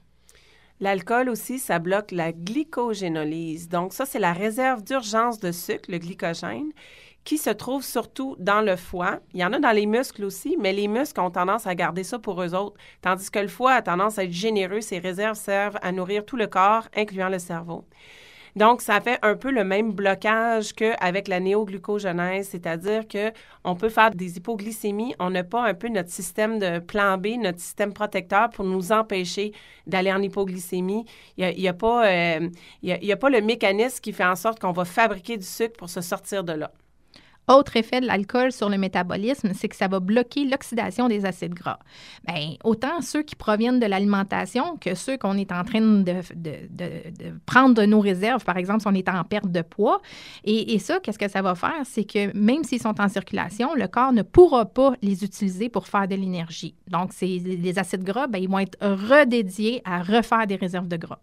L'alcool 0.81 1.29
aussi, 1.29 1.59
ça 1.59 1.79
bloque 1.79 2.11
la 2.11 2.33
glycogénolyse. 2.33 3.69
Donc, 3.69 3.93
ça, 3.93 4.07
c'est 4.07 4.19
la 4.19 4.33
réserve 4.33 4.83
d'urgence 4.83 5.39
de 5.39 5.53
sucre, 5.53 5.91
le 5.91 5.99
glycogène, 5.99 6.73
qui 7.23 7.37
se 7.37 7.51
trouve 7.51 7.85
surtout 7.85 8.35
dans 8.39 8.63
le 8.63 8.77
foie. 8.77 9.21
Il 9.35 9.41
y 9.41 9.45
en 9.45 9.53
a 9.53 9.59
dans 9.59 9.73
les 9.73 9.85
muscles 9.85 10.25
aussi, 10.25 10.57
mais 10.59 10.73
les 10.73 10.89
muscles 10.89 11.21
ont 11.21 11.31
tendance 11.31 11.67
à 11.67 11.75
garder 11.75 12.03
ça 12.03 12.19
pour 12.19 12.43
eux 12.43 12.55
autres, 12.55 12.79
tandis 13.03 13.31
que 13.31 13.41
le 13.41 13.49
foie 13.49 13.73
a 13.73 13.83
tendance 13.83 14.19
à 14.19 14.25
être 14.25 14.33
généreux. 14.33 14.81
Ses 14.81 15.01
réserves 15.01 15.37
servent 15.37 15.79
à 15.83 15.93
nourrir 15.93 16.25
tout 16.25 16.37
le 16.37 16.47
corps, 16.47 16.89
incluant 16.97 17.29
le 17.29 17.39
cerveau. 17.39 17.85
Donc, 18.57 18.83
ça 18.83 19.01
fait 19.01 19.19
un 19.23 19.37
peu 19.37 19.51
le 19.51 19.65
même 19.65 19.93
blocage 19.93 20.73
qu'avec 20.75 21.29
la 21.29 21.41
néoglucogenèse, 21.41 22.49
c'est-à-dire 22.49 23.05
qu'on 23.09 23.75
peut 23.77 23.89
faire 23.89 24.11
des 24.11 24.37
hypoglycémies. 24.37 25.15
On 25.19 25.31
n'a 25.31 25.45
pas 25.45 25.65
un 25.65 25.75
peu 25.75 25.89
notre 25.89 26.11
système 26.11 26.59
de 26.59 26.79
plan 26.79 27.17
B, 27.19 27.29
notre 27.39 27.61
système 27.61 27.93
protecteur 27.93 28.51
pour 28.51 28.65
nous 28.65 28.93
empêcher 28.93 29.53
d'aller 29.87 30.13
en 30.13 30.23
hypoglycémie. 30.23 31.05
Il 31.37 31.57
n'y 31.57 31.69
a, 31.69 31.75
pas, 31.75 32.07
euh, 32.07 32.49
a 32.85 33.17
pas 33.17 33.31
le 33.31 33.41
mécanisme 33.41 34.01
qui 34.01 34.13
fait 34.13 34.25
en 34.25 34.37
sorte 34.37 34.59
qu'on 34.61 34.73
va 34.73 34.85
fabriquer 34.85 35.37
du 35.37 35.47
sucre 35.47 35.77
pour 35.77 35.89
se 35.89 36.01
sortir 36.01 36.45
de 36.45 36.53
là. 36.53 36.73
Autre 37.49 37.77
effet 37.77 38.01
de 38.01 38.07
l'alcool 38.07 38.53
sur 38.53 38.69
le 38.69 38.79
métabolisme, 38.79 39.51
c'est 39.55 39.69
que 39.69 39.75
ça 39.75 39.89
va 39.89 39.99
bloquer 39.99 40.45
l'oxydation 40.45 41.09
des 41.09 41.25
acides 41.25 41.55
gras. 41.55 41.81
Bien, 42.25 42.55
autant 42.63 43.01
ceux 43.01 43.23
qui 43.23 43.35
proviennent 43.35 43.81
de 43.81 43.87
l'alimentation 43.87 44.77
que 44.77 44.95
ceux 44.95 45.17
qu'on 45.17 45.37
est 45.37 45.51
en 45.51 45.65
train 45.65 45.81
de, 45.81 46.21
prendre 47.47 47.75
de 47.75 47.87
nos 47.87 48.01
réserves, 48.01 48.45
par 48.45 48.57
exemple, 48.57 48.83
si 48.83 48.87
on 48.87 48.95
est 48.95 49.09
en 49.09 49.25
perte 49.25 49.51
de 49.51 49.63
poids. 49.63 50.01
Et, 50.45 50.79
ça, 50.79 51.01
qu'est-ce 51.01 51.19
que 51.19 51.29
ça 51.29 51.43
va 51.43 51.55
faire? 51.57 51.83
C'est 51.85 52.05
que 52.05 52.37
même 52.37 52.63
s'ils 52.63 52.81
sont 52.81 53.01
en 53.01 53.09
circulation, 53.09 53.75
le 53.75 53.89
corps 53.89 54.13
ne 54.13 54.23
pourra 54.23 54.67
pas 54.67 54.95
les 55.03 55.25
utiliser 55.25 55.69
pour 55.69 55.89
faire 55.89 56.07
de 56.07 56.15
l'énergie. 56.15 56.77
Donc, 56.89 57.11
les 57.21 57.79
acides 57.79 58.05
gras, 58.05 58.29
bien, 58.29 58.41
ils 58.41 58.49
vont 58.49 58.61
être 58.61 58.79
redédiés 58.81 59.83
à 59.85 60.03
refaire 60.03 60.47
des 60.47 60.57
réserves 60.57 60.89
de 60.89 60.97
gras 60.97 61.19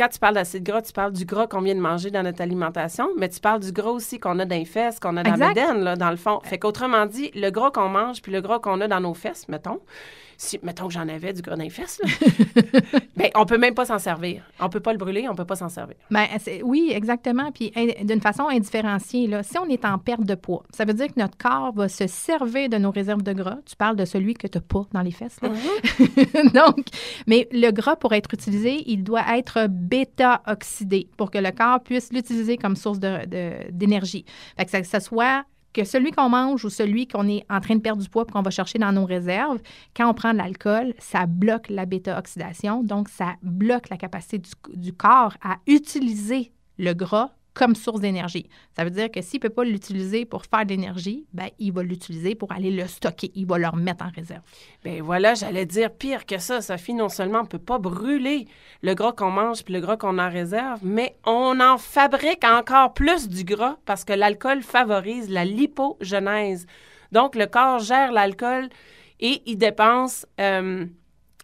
quand 0.00 0.08
tu 0.08 0.18
parles 0.18 0.34
d'acide 0.34 0.62
gras, 0.62 0.80
tu 0.80 0.94
parles 0.94 1.12
du 1.12 1.26
gras 1.26 1.46
qu'on 1.46 1.60
vient 1.60 1.74
de 1.74 1.80
manger 1.80 2.10
dans 2.10 2.22
notre 2.22 2.40
alimentation, 2.40 3.08
mais 3.18 3.28
tu 3.28 3.38
parles 3.38 3.60
du 3.60 3.70
gras 3.70 3.90
aussi 3.90 4.18
qu'on 4.18 4.38
a 4.38 4.46
dans 4.46 4.56
les 4.56 4.64
fesses, 4.64 4.98
qu'on 4.98 5.14
a 5.18 5.22
dans 5.22 5.36
la 5.36 5.74
là, 5.74 5.94
dans 5.94 6.10
le 6.10 6.16
fond. 6.16 6.40
Fait 6.42 6.58
qu'autrement 6.58 7.04
dit, 7.04 7.30
le 7.34 7.50
gras 7.50 7.70
qu'on 7.70 7.90
mange 7.90 8.22
puis 8.22 8.32
le 8.32 8.40
gras 8.40 8.60
qu'on 8.60 8.80
a 8.80 8.88
dans 8.88 9.00
nos 9.00 9.12
fesses, 9.12 9.46
mettons, 9.48 9.78
si, 10.40 10.58
mettons 10.62 10.88
que 10.88 10.94
j'en 10.94 11.06
avais 11.06 11.34
du 11.34 11.42
gras 11.42 11.54
dans 11.54 11.62
les 11.62 11.68
fesses, 11.68 12.00
bien, 13.16 13.28
on 13.34 13.44
peut 13.44 13.58
même 13.58 13.74
pas 13.74 13.84
s'en 13.84 13.98
servir. 13.98 14.42
On 14.58 14.70
peut 14.70 14.80
pas 14.80 14.92
le 14.92 14.98
brûler, 14.98 15.28
on 15.28 15.34
peut 15.34 15.44
pas 15.44 15.54
s'en 15.54 15.68
servir. 15.68 15.96
Bien, 16.10 16.26
oui, 16.64 16.90
exactement. 16.94 17.52
Puis 17.52 17.70
d'une 18.02 18.22
façon 18.22 18.48
indifférenciée, 18.48 19.26
là, 19.26 19.42
si 19.42 19.58
on 19.58 19.66
est 19.66 19.84
en 19.84 19.98
perte 19.98 20.24
de 20.24 20.34
poids, 20.34 20.62
ça 20.74 20.86
veut 20.86 20.94
dire 20.94 21.08
que 21.08 21.20
notre 21.20 21.36
corps 21.36 21.74
va 21.74 21.90
se 21.90 22.06
servir 22.06 22.70
de 22.70 22.78
nos 22.78 22.90
réserves 22.90 23.22
de 23.22 23.34
gras. 23.34 23.58
Tu 23.66 23.76
parles 23.76 23.96
de 23.96 24.06
celui 24.06 24.32
que 24.32 24.46
tu 24.46 24.56
n'as 24.56 24.62
pas 24.62 24.86
dans 24.92 25.02
les 25.02 25.10
fesses. 25.10 25.38
Mm-hmm. 25.42 26.52
Donc, 26.54 26.86
mais 27.26 27.46
le 27.52 27.70
gras, 27.70 27.96
pour 27.96 28.14
être 28.14 28.32
utilisé, 28.32 28.82
il 28.86 29.04
doit 29.04 29.36
être 29.36 29.66
bêta-oxydé 29.68 31.10
pour 31.18 31.30
que 31.30 31.38
le 31.38 31.50
corps 31.50 31.80
puisse 31.82 32.14
l'utiliser 32.14 32.56
comme 32.56 32.76
source 32.76 32.98
d'énergie. 32.98 34.22
De, 34.22 34.30
fait 34.56 34.64
que 34.64 34.70
ça, 34.70 34.82
ça 34.84 35.00
soit 35.00 35.44
que 35.72 35.84
celui 35.84 36.10
qu'on 36.10 36.28
mange 36.28 36.64
ou 36.64 36.70
celui 36.70 37.06
qu'on 37.06 37.28
est 37.28 37.44
en 37.48 37.60
train 37.60 37.76
de 37.76 37.80
perdre 37.80 38.02
du 38.02 38.08
poids 38.08 38.24
qu'on 38.24 38.42
va 38.42 38.50
chercher 38.50 38.78
dans 38.78 38.92
nos 38.92 39.04
réserves, 39.04 39.60
quand 39.96 40.08
on 40.08 40.14
prend 40.14 40.32
de 40.32 40.38
l'alcool, 40.38 40.94
ça 40.98 41.26
bloque 41.26 41.68
la 41.68 41.86
bêta-oxydation, 41.86 42.82
donc 42.82 43.08
ça 43.08 43.34
bloque 43.42 43.88
la 43.88 43.96
capacité 43.96 44.38
du, 44.38 44.50
du 44.74 44.92
corps 44.92 45.34
à 45.42 45.56
utiliser 45.66 46.52
le 46.78 46.92
gras 46.92 47.30
comme 47.54 47.74
source 47.74 48.00
d'énergie. 48.00 48.48
Ça 48.76 48.84
veut 48.84 48.90
dire 48.90 49.10
que 49.10 49.20
s'il 49.22 49.38
ne 49.38 49.42
peut 49.42 49.54
pas 49.54 49.64
l'utiliser 49.64 50.24
pour 50.24 50.44
faire 50.44 50.64
de 50.64 50.70
l'énergie, 50.70 51.26
ben, 51.32 51.48
il 51.58 51.72
va 51.72 51.82
l'utiliser 51.82 52.34
pour 52.34 52.52
aller 52.52 52.70
le 52.70 52.86
stocker. 52.86 53.30
Il 53.34 53.46
va 53.46 53.58
le 53.58 53.68
remettre 53.68 54.04
en 54.04 54.10
réserve. 54.10 54.42
Bien 54.84 55.02
voilà, 55.02 55.34
j'allais 55.34 55.66
dire 55.66 55.90
pire 55.90 56.26
que 56.26 56.38
ça, 56.38 56.60
Sophie. 56.60 56.94
Non 56.94 57.08
seulement 57.08 57.40
on 57.40 57.44
ne 57.44 57.48
peut 57.48 57.58
pas 57.58 57.78
brûler 57.78 58.46
le 58.82 58.94
gras 58.94 59.12
qu'on 59.12 59.30
mange 59.30 59.64
puis 59.64 59.74
le 59.74 59.80
gras 59.80 59.96
qu'on 59.96 60.18
en 60.18 60.30
réserve, 60.30 60.80
mais 60.82 61.16
on 61.26 61.58
en 61.60 61.78
fabrique 61.78 62.44
encore 62.44 62.94
plus 62.94 63.28
du 63.28 63.44
gras 63.44 63.76
parce 63.84 64.04
que 64.04 64.12
l'alcool 64.12 64.62
favorise 64.62 65.28
la 65.30 65.44
lipogenèse. 65.44 66.66
Donc, 67.12 67.34
le 67.34 67.46
corps 67.46 67.80
gère 67.80 68.12
l'alcool 68.12 68.68
et 69.18 69.42
il 69.46 69.56
dépense... 69.56 70.26
Euh, 70.40 70.86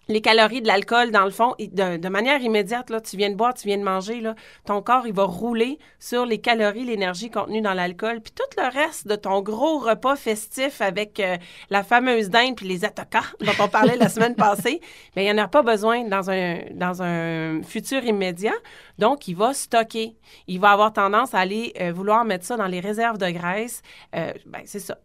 les 0.08 0.20
calories 0.20 0.62
de 0.62 0.66
l'alcool, 0.66 1.10
dans 1.10 1.24
le 1.24 1.30
fond, 1.30 1.54
de, 1.58 2.08
manière 2.08 2.40
immédiate, 2.40 2.90
là, 2.90 3.00
tu 3.00 3.16
viens 3.16 3.30
de 3.30 3.34
boire, 3.34 3.54
tu 3.54 3.66
viens 3.66 3.78
de 3.78 3.82
manger, 3.82 4.20
là, 4.20 4.34
ton 4.64 4.80
corps, 4.82 5.06
il 5.06 5.12
va 5.12 5.24
rouler 5.24 5.78
sur 5.98 6.26
les 6.26 6.38
calories, 6.38 6.84
l'énergie 6.84 7.30
contenue 7.30 7.60
dans 7.60 7.74
l'alcool. 7.74 8.20
Puis 8.20 8.32
tout 8.32 8.60
le 8.60 8.72
reste 8.72 9.08
de 9.08 9.16
ton 9.16 9.40
gros 9.40 9.78
repas 9.78 10.16
festif 10.16 10.80
avec 10.80 11.18
euh, 11.20 11.36
la 11.70 11.82
fameuse 11.82 12.30
dinde 12.30 12.56
puis 12.56 12.66
les 12.66 12.84
attaquants 12.84 13.18
dont 13.40 13.52
on 13.60 13.68
parlait 13.68 13.96
la 13.96 14.08
semaine 14.08 14.34
passée, 14.34 14.80
bien, 15.14 15.24
il 15.24 15.34
n'y 15.34 15.40
en 15.40 15.44
a 15.44 15.48
pas 15.48 15.62
besoin 15.62 16.04
dans 16.04 16.30
un, 16.30 16.58
dans 16.72 17.02
un 17.02 17.62
futur 17.62 18.04
immédiat. 18.04 18.54
Donc, 18.98 19.28
il 19.28 19.34
va 19.34 19.52
stocker. 19.54 20.16
Il 20.46 20.60
va 20.60 20.70
avoir 20.70 20.92
tendance 20.92 21.34
à 21.34 21.40
aller 21.40 21.72
euh, 21.80 21.92
vouloir 21.92 22.24
mettre 22.24 22.44
ça 22.44 22.56
dans 22.56 22.66
les 22.66 22.80
réserves 22.80 23.18
de 23.18 23.30
graisse. 23.30 23.82
Euh, 24.14 24.32
ben, 24.46 24.62
c'est 24.64 24.80
ça. 24.80 24.98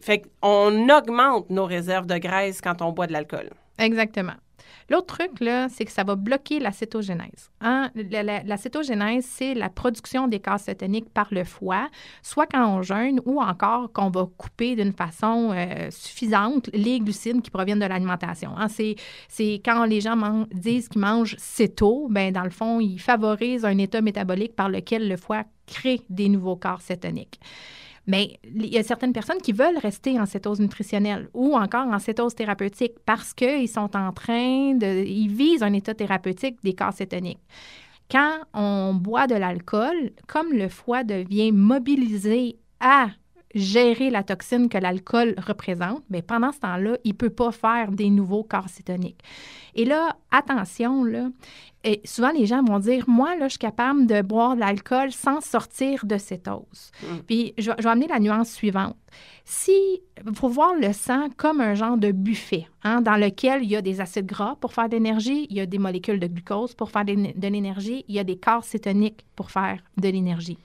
Fait 0.00 0.22
qu'on 0.40 0.88
augmente 0.88 1.48
nos 1.48 1.64
réserves 1.64 2.06
de 2.06 2.18
graisse 2.18 2.60
quand 2.60 2.82
on 2.82 2.90
boit 2.90 3.06
de 3.06 3.12
l'alcool. 3.12 3.50
Exactement. 3.82 4.34
L'autre 4.90 5.18
truc, 5.18 5.40
là, 5.40 5.68
c'est 5.68 5.84
que 5.84 5.92
ça 5.92 6.04
va 6.04 6.16
bloquer 6.16 6.58
l'acétogénèse. 6.58 7.50
Hein? 7.60 7.90
L'acétogénèse, 7.94 9.24
c'est 9.24 9.54
la 9.54 9.68
production 9.68 10.28
des 10.28 10.40
gaz 10.40 10.64
cétoniques 10.64 11.08
par 11.08 11.28
le 11.30 11.44
foie, 11.44 11.88
soit 12.22 12.46
quand 12.46 12.66
on 12.66 12.82
jeûne 12.82 13.20
ou 13.24 13.40
encore 13.40 13.92
qu'on 13.92 14.10
va 14.10 14.26
couper 14.36 14.76
d'une 14.76 14.92
façon 14.92 15.52
euh, 15.54 15.88
suffisante 15.90 16.68
les 16.72 17.00
glucides 17.00 17.42
qui 17.42 17.50
proviennent 17.50 17.78
de 17.78 17.86
l'alimentation. 17.86 18.50
Hein? 18.56 18.66
C'est 18.68 19.54
quand 19.64 19.84
les 19.84 20.00
gens 20.00 20.46
disent 20.52 20.88
qu'ils 20.88 21.00
mangent 21.00 21.36
céto, 21.38 22.08
ben 22.10 22.32
dans 22.32 22.44
le 22.44 22.50
fond, 22.50 22.80
ils 22.80 23.00
favorisent 23.00 23.64
un 23.64 23.78
état 23.78 24.00
métabolique 24.00 24.54
par 24.54 24.68
lequel 24.68 25.08
le 25.08 25.16
foie 25.16 25.44
crée 25.66 26.00
des 26.10 26.28
nouveaux 26.28 26.56
corps 26.56 26.82
cétoniques. 26.82 27.40
Mais 28.06 28.40
il 28.44 28.66
y 28.66 28.78
a 28.78 28.82
certaines 28.82 29.12
personnes 29.12 29.40
qui 29.40 29.52
veulent 29.52 29.78
rester 29.78 30.18
en 30.18 30.26
cétose 30.26 30.60
nutritionnelle 30.60 31.28
ou 31.34 31.54
encore 31.54 31.86
en 31.86 31.98
cétose 31.98 32.34
thérapeutique 32.34 32.94
parce 33.06 33.32
qu'ils 33.32 33.68
sont 33.68 33.96
en 33.96 34.12
train 34.12 34.74
de. 34.74 35.04
Ils 35.04 35.32
visent 35.32 35.62
un 35.62 35.72
état 35.72 35.94
thérapeutique 35.94 36.56
des 36.64 36.74
corps 36.74 36.92
cétoniques. 36.92 37.38
Quand 38.10 38.40
on 38.52 38.94
boit 38.94 39.26
de 39.26 39.36
l'alcool, 39.36 40.12
comme 40.26 40.52
le 40.52 40.68
foie 40.68 41.04
devient 41.04 41.52
mobilisé 41.52 42.56
à 42.80 43.08
gérer 43.54 44.10
la 44.10 44.22
toxine 44.22 44.68
que 44.68 44.78
l'alcool 44.78 45.34
représente, 45.38 46.02
mais 46.10 46.22
pendant 46.22 46.52
ce 46.52 46.60
temps-là, 46.60 46.96
il 47.04 47.12
ne 47.12 47.16
peut 47.16 47.30
pas 47.30 47.52
faire 47.52 47.90
des 47.90 48.10
nouveaux 48.10 48.44
corps 48.44 48.68
cétoniques. 48.68 49.22
Et 49.74 49.84
là, 49.84 50.16
attention, 50.30 51.04
là, 51.04 51.28
et 51.84 52.00
souvent 52.04 52.30
les 52.30 52.46
gens 52.46 52.62
vont 52.62 52.78
dire, 52.78 53.04
moi, 53.08 53.34
là, 53.36 53.48
je 53.48 53.52
suis 53.52 53.58
capable 53.58 54.06
de 54.06 54.22
boire 54.22 54.54
de 54.54 54.60
l'alcool 54.60 55.12
sans 55.12 55.40
sortir 55.40 56.04
de 56.04 56.18
cétose. 56.18 56.92
Mm. 57.02 57.18
Puis, 57.26 57.54
je, 57.58 57.72
je, 57.76 57.82
vais 57.82 57.88
amener 57.88 58.06
la 58.06 58.20
nuance 58.20 58.52
suivante. 58.52 58.96
Si, 59.44 60.00
il 60.24 60.34
faut 60.34 60.48
voir 60.48 60.74
le 60.74 60.92
sang 60.92 61.28
comme 61.36 61.60
un 61.60 61.74
genre 61.74 61.96
de 61.96 62.12
buffet, 62.12 62.68
hein, 62.84 63.00
dans 63.00 63.16
lequel 63.16 63.64
il 63.64 63.70
y 63.70 63.76
a 63.76 63.82
des 63.82 64.00
acides 64.00 64.26
gras 64.26 64.56
pour 64.60 64.72
faire 64.72 64.88
de 64.88 64.94
l'énergie, 64.94 65.46
il 65.50 65.56
y 65.56 65.60
a 65.60 65.66
des 65.66 65.78
molécules 65.78 66.20
de 66.20 66.26
glucose 66.26 66.74
pour 66.74 66.90
faire 66.90 67.04
de 67.04 67.48
l'énergie, 67.48 68.04
il 68.08 68.14
y 68.14 68.18
a 68.18 68.24
des 68.24 68.36
corps 68.36 68.64
cétoniques 68.64 69.24
pour 69.34 69.50
faire 69.50 69.82
de 69.96 70.08
l'énergie. 70.08 70.58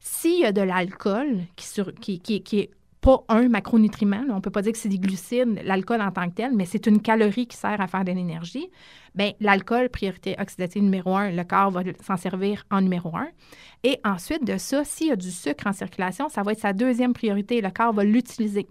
S'il 0.00 0.40
y 0.40 0.44
a 0.46 0.52
de 0.52 0.62
l'alcool 0.62 1.40
qui, 1.56 2.22
est 2.52 2.70
pas 3.02 3.22
un 3.28 3.48
macronutriment, 3.48 4.24
on 4.30 4.36
ne 4.36 4.40
peut 4.40 4.50
pas 4.50 4.62
dire 4.62 4.72
que 4.72 4.78
c'est 4.78 4.88
des 4.88 4.98
glucides, 4.98 5.60
l'alcool 5.62 6.00
en 6.00 6.10
tant 6.10 6.28
que 6.28 6.34
tel, 6.34 6.52
mais 6.54 6.64
c'est 6.64 6.86
une 6.86 7.00
calorie 7.00 7.46
qui 7.46 7.56
sert 7.56 7.80
à 7.80 7.86
faire 7.86 8.04
de 8.04 8.12
l'énergie, 8.12 8.70
bien, 9.14 9.32
l'alcool, 9.40 9.90
priorité 9.90 10.36
oxydative 10.38 10.82
numéro 10.82 11.16
un, 11.16 11.30
le 11.30 11.44
corps 11.44 11.70
va 11.70 11.82
s'en 12.02 12.16
servir 12.16 12.64
en 12.70 12.80
numéro 12.80 13.14
un. 13.14 13.28
Et 13.84 14.00
ensuite 14.04 14.44
de 14.44 14.56
ça, 14.56 14.84
s'il 14.84 15.08
y 15.08 15.12
a 15.12 15.16
du 15.16 15.30
sucre 15.30 15.66
en 15.66 15.72
circulation, 15.72 16.28
ça 16.28 16.42
va 16.42 16.52
être 16.52 16.60
sa 16.60 16.72
deuxième 16.72 17.12
priorité, 17.12 17.60
le 17.60 17.70
corps 17.70 17.92
va 17.92 18.04
l'utiliser. 18.04 18.66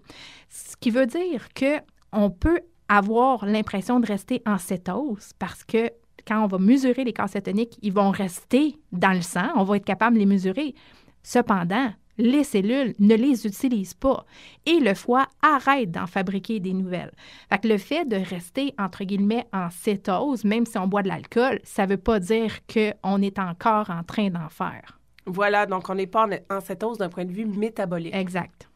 Ce 0.48 0.76
qui 0.76 0.90
veut 0.90 1.06
dire 1.06 1.48
qu'on 1.54 2.30
peut 2.30 2.60
avoir 2.88 3.46
l'impression 3.46 4.00
de 4.00 4.06
rester 4.06 4.42
en 4.46 4.58
cétose 4.58 5.30
parce 5.38 5.62
que 5.62 5.90
quand 6.26 6.42
on 6.44 6.46
va 6.46 6.58
mesurer 6.58 7.04
les 7.04 7.12
corps 7.12 7.28
cétoniques, 7.28 7.78
ils 7.82 7.92
vont 7.92 8.10
rester 8.10 8.76
dans 8.92 9.12
le 9.12 9.22
sang, 9.22 9.48
on 9.56 9.64
va 9.64 9.76
être 9.76 9.84
capable 9.84 10.14
de 10.14 10.20
les 10.20 10.26
mesurer 10.26 10.74
Cependant, 11.22 11.92
les 12.18 12.44
cellules 12.44 12.94
ne 12.98 13.14
les 13.14 13.46
utilisent 13.46 13.94
pas 13.94 14.24
et 14.66 14.78
le 14.78 14.94
foie 14.94 15.26
arrête 15.42 15.90
d'en 15.90 16.06
fabriquer 16.06 16.60
des 16.60 16.72
nouvelles. 16.72 17.12
Fait 17.48 17.58
que 17.58 17.68
le 17.68 17.78
fait 17.78 18.04
de 18.04 18.16
rester, 18.16 18.74
entre 18.78 19.04
guillemets, 19.04 19.46
en 19.52 19.70
cétose, 19.70 20.44
même 20.44 20.66
si 20.66 20.78
on 20.78 20.86
boit 20.86 21.02
de 21.02 21.08
l'alcool, 21.08 21.60
ça 21.64 21.86
ne 21.86 21.92
veut 21.92 21.96
pas 21.96 22.20
dire 22.20 22.52
qu'on 22.66 23.22
est 23.22 23.38
encore 23.38 23.90
en 23.90 24.02
train 24.02 24.28
d'en 24.28 24.48
faire. 24.48 24.98
Voilà, 25.26 25.66
donc 25.66 25.88
on 25.88 25.94
n'est 25.94 26.06
pas 26.06 26.28
en 26.50 26.60
cétose 26.60 26.98
d'un 26.98 27.08
point 27.08 27.24
de 27.24 27.32
vue 27.32 27.46
métabolique. 27.46 28.14
Exact. 28.14 28.69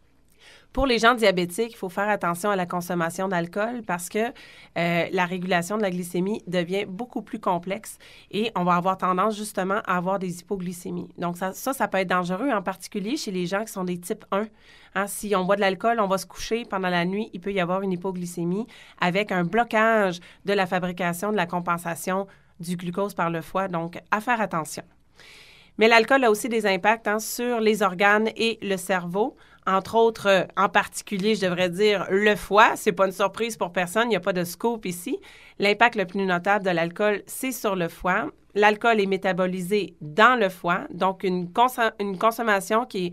Pour 0.75 0.87
les 0.87 0.99
gens 0.99 1.15
diabétiques, 1.15 1.71
il 1.71 1.77
faut 1.77 1.89
faire 1.89 2.09
attention 2.09 2.51
à 2.51 2.57
la 2.57 2.67
consommation 2.67 3.29
d'alcool 3.29 3.83
parce 3.87 4.09
que 4.09 4.19
euh, 4.77 5.07
la 5.13 5.25
régulation 5.25 5.77
de 5.77 5.83
la 5.83 5.91
glycémie 5.93 6.43
devient 6.49 6.85
beaucoup 6.85 7.23
plus 7.23 7.39
complexe 7.39 7.97
et 8.33 8.51
on 8.57 8.65
va 8.65 8.75
avoir 8.75 8.99
tendance 8.99 9.37
justement 9.37 9.81
à 9.87 9.97
avoir 9.97 10.19
des 10.19 10.41
hypoglycémies. 10.41 11.15
Donc 11.17 11.37
ça, 11.37 11.53
ça, 11.53 11.87
peut 11.87 11.99
être 11.99 12.09
dangereux, 12.09 12.51
en 12.51 12.61
particulier 12.61 13.17
chez 13.17 13.31
les 13.31 13.47
gens 13.47 13.65
qui 13.65 13.73
sont 13.73 13.85
des 13.85 14.01
types 14.01 14.25
1. 14.33 14.47
Hein, 14.97 15.07
si 15.07 15.37
on 15.37 15.45
boit 15.45 15.55
de 15.55 15.61
l'alcool, 15.61 16.01
on 16.01 16.09
va 16.09 16.19
se 16.19 16.27
coucher 16.27 16.65
pendant 16.65 16.91
la 16.91 17.05
nuit, 17.05 17.31
il 17.33 17.41
peut 17.41 17.53
y 17.53 17.61
avoir 17.61 17.83
une 17.83 17.93
hypoglycémie 17.93 18.67
avec 19.01 19.31
un 19.31 19.45
blocage 19.45 20.19
de 20.45 20.55
la 20.55 20.67
fabrication, 20.67 21.31
de 21.31 21.37
la 21.37 21.47
compensation 21.47 22.27
du 22.59 22.77
glucose 22.77 23.15
par 23.15 23.31
le 23.31 23.43
foie. 23.43 23.69
Donc, 23.69 24.01
à 24.11 24.21
faire 24.21 24.41
attention. 24.41 24.83
Mais 25.79 25.89
l'alcool 25.89 26.25
a 26.25 26.31
aussi 26.31 26.49
des 26.49 26.67
impacts 26.67 27.09
hein, 27.09 27.19
sur 27.19 27.61
les 27.61 27.83
organes 27.83 28.31
et 28.37 28.59
le 28.63 28.77
cerveau 28.77 29.37
entre 29.67 29.97
autres, 29.97 30.29
euh, 30.29 30.45
en 30.57 30.69
particulier, 30.69 31.35
je 31.35 31.43
devrais 31.43 31.71
dire 31.71 32.07
le 32.11 32.37
foie. 32.37 32.77
C'est 32.77 32.93
pas 32.93 33.07
une 33.07 33.13
surprise 33.13 33.57
pour 33.57 33.73
personne, 33.73 34.05
il 34.05 34.11
n'y 34.11 34.17
a 34.17 34.21
pas 34.21 34.33
de 34.33 34.45
scope 34.45 34.85
ici. 34.87 35.19
L'impact 35.59 35.97
le 35.97 36.07
plus 36.07 36.25
notable 36.25 36.65
de 36.65 36.71
l'alcool, 36.71 37.23
c'est 37.27 37.53
sur 37.53 37.75
le 37.77 37.89
foie. 37.89 38.31
L'alcool 38.55 39.01
est 39.01 39.07
métabolisé 39.07 39.95
dans 40.01 40.39
le 40.39 40.49
foie, 40.49 40.83
donc 40.91 41.25
une, 41.25 41.51
consommation 42.19 42.85
qui 42.85 43.07
est 43.07 43.13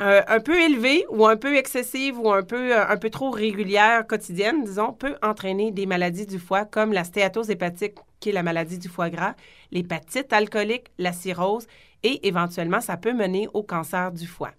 euh, 0.00 0.20
un 0.28 0.40
peu 0.40 0.60
élevée 0.60 1.06
ou 1.10 1.26
un 1.26 1.36
peu 1.36 1.56
excessive 1.56 2.20
ou 2.20 2.30
un 2.30 2.42
peu, 2.42 2.76
euh, 2.76 2.86
un 2.86 2.96
peu 2.98 3.08
trop 3.08 3.30
régulière, 3.30 4.06
quotidienne, 4.06 4.64
disons, 4.64 4.92
peut 4.92 5.16
entraîner 5.22 5.70
des 5.70 5.86
maladies 5.86 6.26
du 6.26 6.38
foie 6.38 6.64
comme 6.64 6.92
la 6.92 7.04
stéatose 7.04 7.50
hépatique, 7.50 7.94
qui 8.20 8.28
est 8.28 8.32
la 8.32 8.42
maladie 8.42 8.78
du 8.78 8.88
foie 8.88 9.10
gras, 9.10 9.34
l'hépatite 9.72 10.32
alcoolique, 10.32 10.88
la 10.98 11.12
cirrhose 11.12 11.66
et 12.02 12.28
éventuellement, 12.28 12.80
ça 12.80 12.96
peut 12.96 13.12
mener 13.12 13.48
au 13.54 13.62
cancer 13.62 14.12
du 14.12 14.26
foie. 14.26 14.52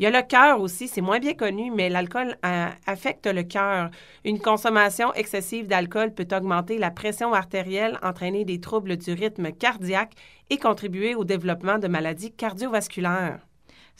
Il 0.00 0.04
y 0.04 0.06
a 0.06 0.10
le 0.10 0.26
cœur 0.26 0.62
aussi, 0.62 0.88
c'est 0.88 1.02
moins 1.02 1.18
bien 1.18 1.34
connu, 1.34 1.70
mais 1.70 1.90
l'alcool 1.90 2.38
affecte 2.86 3.26
le 3.26 3.42
cœur. 3.42 3.90
Une 4.24 4.40
consommation 4.40 5.12
excessive 5.12 5.66
d'alcool 5.66 6.14
peut 6.14 6.26
augmenter 6.34 6.78
la 6.78 6.90
pression 6.90 7.34
artérielle, 7.34 7.98
entraîner 8.02 8.46
des 8.46 8.60
troubles 8.60 8.96
du 8.96 9.12
rythme 9.12 9.52
cardiaque 9.52 10.14
et 10.48 10.56
contribuer 10.56 11.14
au 11.14 11.24
développement 11.24 11.76
de 11.76 11.86
maladies 11.86 12.32
cardiovasculaires. 12.32 13.40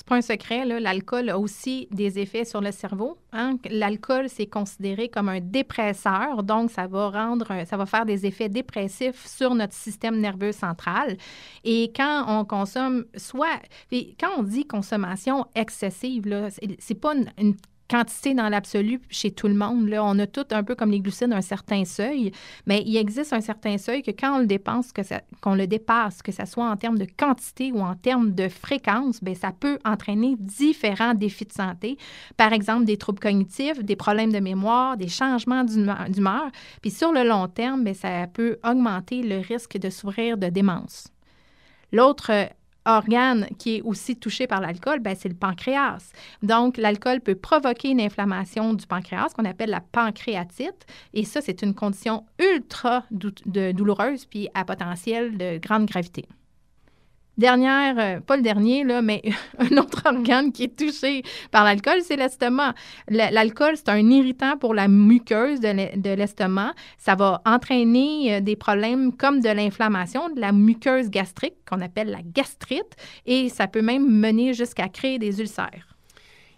C'est 0.00 0.06
pas 0.06 0.16
un 0.16 0.22
secret, 0.22 0.64
l'alcool 0.64 1.28
a 1.28 1.38
aussi 1.38 1.86
des 1.90 2.18
effets 2.18 2.46
sur 2.46 2.62
le 2.62 2.72
cerveau. 2.72 3.18
Hein. 3.34 3.58
L'alcool, 3.68 4.30
c'est 4.30 4.46
considéré 4.46 5.10
comme 5.10 5.28
un 5.28 5.40
dépresseur, 5.40 6.42
donc 6.42 6.70
ça 6.70 6.86
va 6.86 7.10
rendre, 7.10 7.66
ça 7.66 7.84
faire 7.84 8.06
des 8.06 8.24
effets 8.24 8.48
dépressifs 8.48 9.26
sur 9.26 9.54
notre 9.54 9.74
système 9.74 10.18
nerveux 10.18 10.52
central. 10.52 11.18
Et 11.64 11.92
quand 11.94 12.24
on 12.28 12.46
consomme, 12.46 13.04
soit, 13.14 13.60
quand 14.18 14.30
on 14.38 14.42
dit 14.42 14.64
consommation 14.66 15.44
excessive, 15.54 16.50
c'est 16.78 16.94
pas 16.94 17.12
une 17.36 17.56
quantité 17.90 18.34
dans 18.34 18.48
l'absolu 18.48 19.00
chez 19.10 19.32
tout 19.32 19.48
le 19.48 19.54
monde. 19.54 19.88
Là, 19.88 20.04
on 20.04 20.18
a 20.20 20.26
tout 20.26 20.46
un 20.52 20.62
peu 20.62 20.76
comme 20.76 20.92
les 20.92 21.00
glucides 21.00 21.32
un 21.32 21.40
certain 21.40 21.84
seuil, 21.84 22.30
mais 22.66 22.82
il 22.86 22.96
existe 22.96 23.32
un 23.32 23.40
certain 23.40 23.78
seuil 23.78 24.02
que 24.02 24.12
quand 24.12 24.36
on 24.36 24.38
le 24.38 24.46
dépense, 24.46 24.92
que 24.92 25.02
qu'on 25.40 25.54
le 25.54 25.66
dépasse, 25.66 26.22
que 26.22 26.30
ce 26.30 26.46
soit 26.46 26.70
en 26.70 26.76
termes 26.76 26.98
de 26.98 27.06
quantité 27.18 27.72
ou 27.72 27.80
en 27.80 27.96
termes 27.96 28.32
de 28.32 28.48
fréquence, 28.48 29.22
bien, 29.22 29.34
ça 29.34 29.50
peut 29.50 29.78
entraîner 29.84 30.36
différents 30.38 31.14
défis 31.14 31.46
de 31.46 31.52
santé. 31.52 31.98
Par 32.36 32.52
exemple, 32.52 32.84
des 32.84 32.96
troubles 32.96 33.20
cognitifs, 33.20 33.82
des 33.82 33.96
problèmes 33.96 34.32
de 34.32 34.40
mémoire, 34.40 34.96
des 34.96 35.08
changements 35.08 35.64
d'humeur. 35.64 36.50
Puis 36.82 36.92
sur 36.92 37.12
le 37.12 37.24
long 37.24 37.48
terme, 37.48 37.82
bien, 37.82 37.94
ça 37.94 38.26
peut 38.32 38.58
augmenter 38.64 39.22
le 39.22 39.38
risque 39.38 39.78
de 39.78 39.90
souffrir 39.90 40.38
de 40.38 40.48
démence. 40.48 41.08
L'autre 41.92 42.30
organe 42.84 43.46
qui 43.58 43.76
est 43.76 43.82
aussi 43.82 44.16
touché 44.16 44.46
par 44.46 44.60
l'alcool, 44.60 45.00
ben, 45.00 45.14
c'est 45.18 45.28
le 45.28 45.34
pancréas. 45.34 46.12
Donc, 46.42 46.76
l'alcool 46.76 47.20
peut 47.20 47.34
provoquer 47.34 47.90
une 47.90 48.00
inflammation 48.00 48.74
du 48.74 48.86
pancréas 48.86 49.28
qu'on 49.34 49.44
appelle 49.44 49.70
la 49.70 49.80
pancréatite. 49.80 50.86
Et 51.14 51.24
ça, 51.24 51.40
c'est 51.40 51.62
une 51.62 51.74
condition 51.74 52.24
ultra 52.38 53.04
douloureuse 53.10 54.24
puis 54.26 54.48
à 54.54 54.64
potentiel 54.64 55.36
de 55.36 55.58
grande 55.58 55.86
gravité. 55.86 56.26
Dernière, 57.40 57.94
euh, 57.98 58.20
pas 58.20 58.36
le 58.36 58.42
dernier, 58.42 58.84
là, 58.84 59.00
mais 59.00 59.22
un 59.58 59.78
autre 59.78 60.02
organe 60.04 60.52
qui 60.52 60.64
est 60.64 60.78
touché 60.78 61.22
par 61.50 61.64
l'alcool, 61.64 62.02
c'est 62.02 62.16
l'estomac. 62.16 62.74
L'alcool, 63.08 63.78
c'est 63.78 63.88
un 63.88 64.10
irritant 64.10 64.58
pour 64.58 64.74
la 64.74 64.88
muqueuse 64.88 65.60
de 65.60 66.14
l'estomac. 66.14 66.74
Ça 66.98 67.14
va 67.14 67.40
entraîner 67.46 68.34
euh, 68.34 68.40
des 68.42 68.56
problèmes 68.56 69.16
comme 69.16 69.40
de 69.40 69.48
l'inflammation 69.48 70.28
de 70.28 70.38
la 70.38 70.52
muqueuse 70.52 71.08
gastrique, 71.08 71.54
qu'on 71.66 71.80
appelle 71.80 72.10
la 72.10 72.20
gastrite, 72.22 72.94
et 73.24 73.48
ça 73.48 73.66
peut 73.68 73.80
même 73.80 74.06
mener 74.06 74.52
jusqu'à 74.52 74.90
créer 74.90 75.18
des 75.18 75.40
ulcères. 75.40 75.96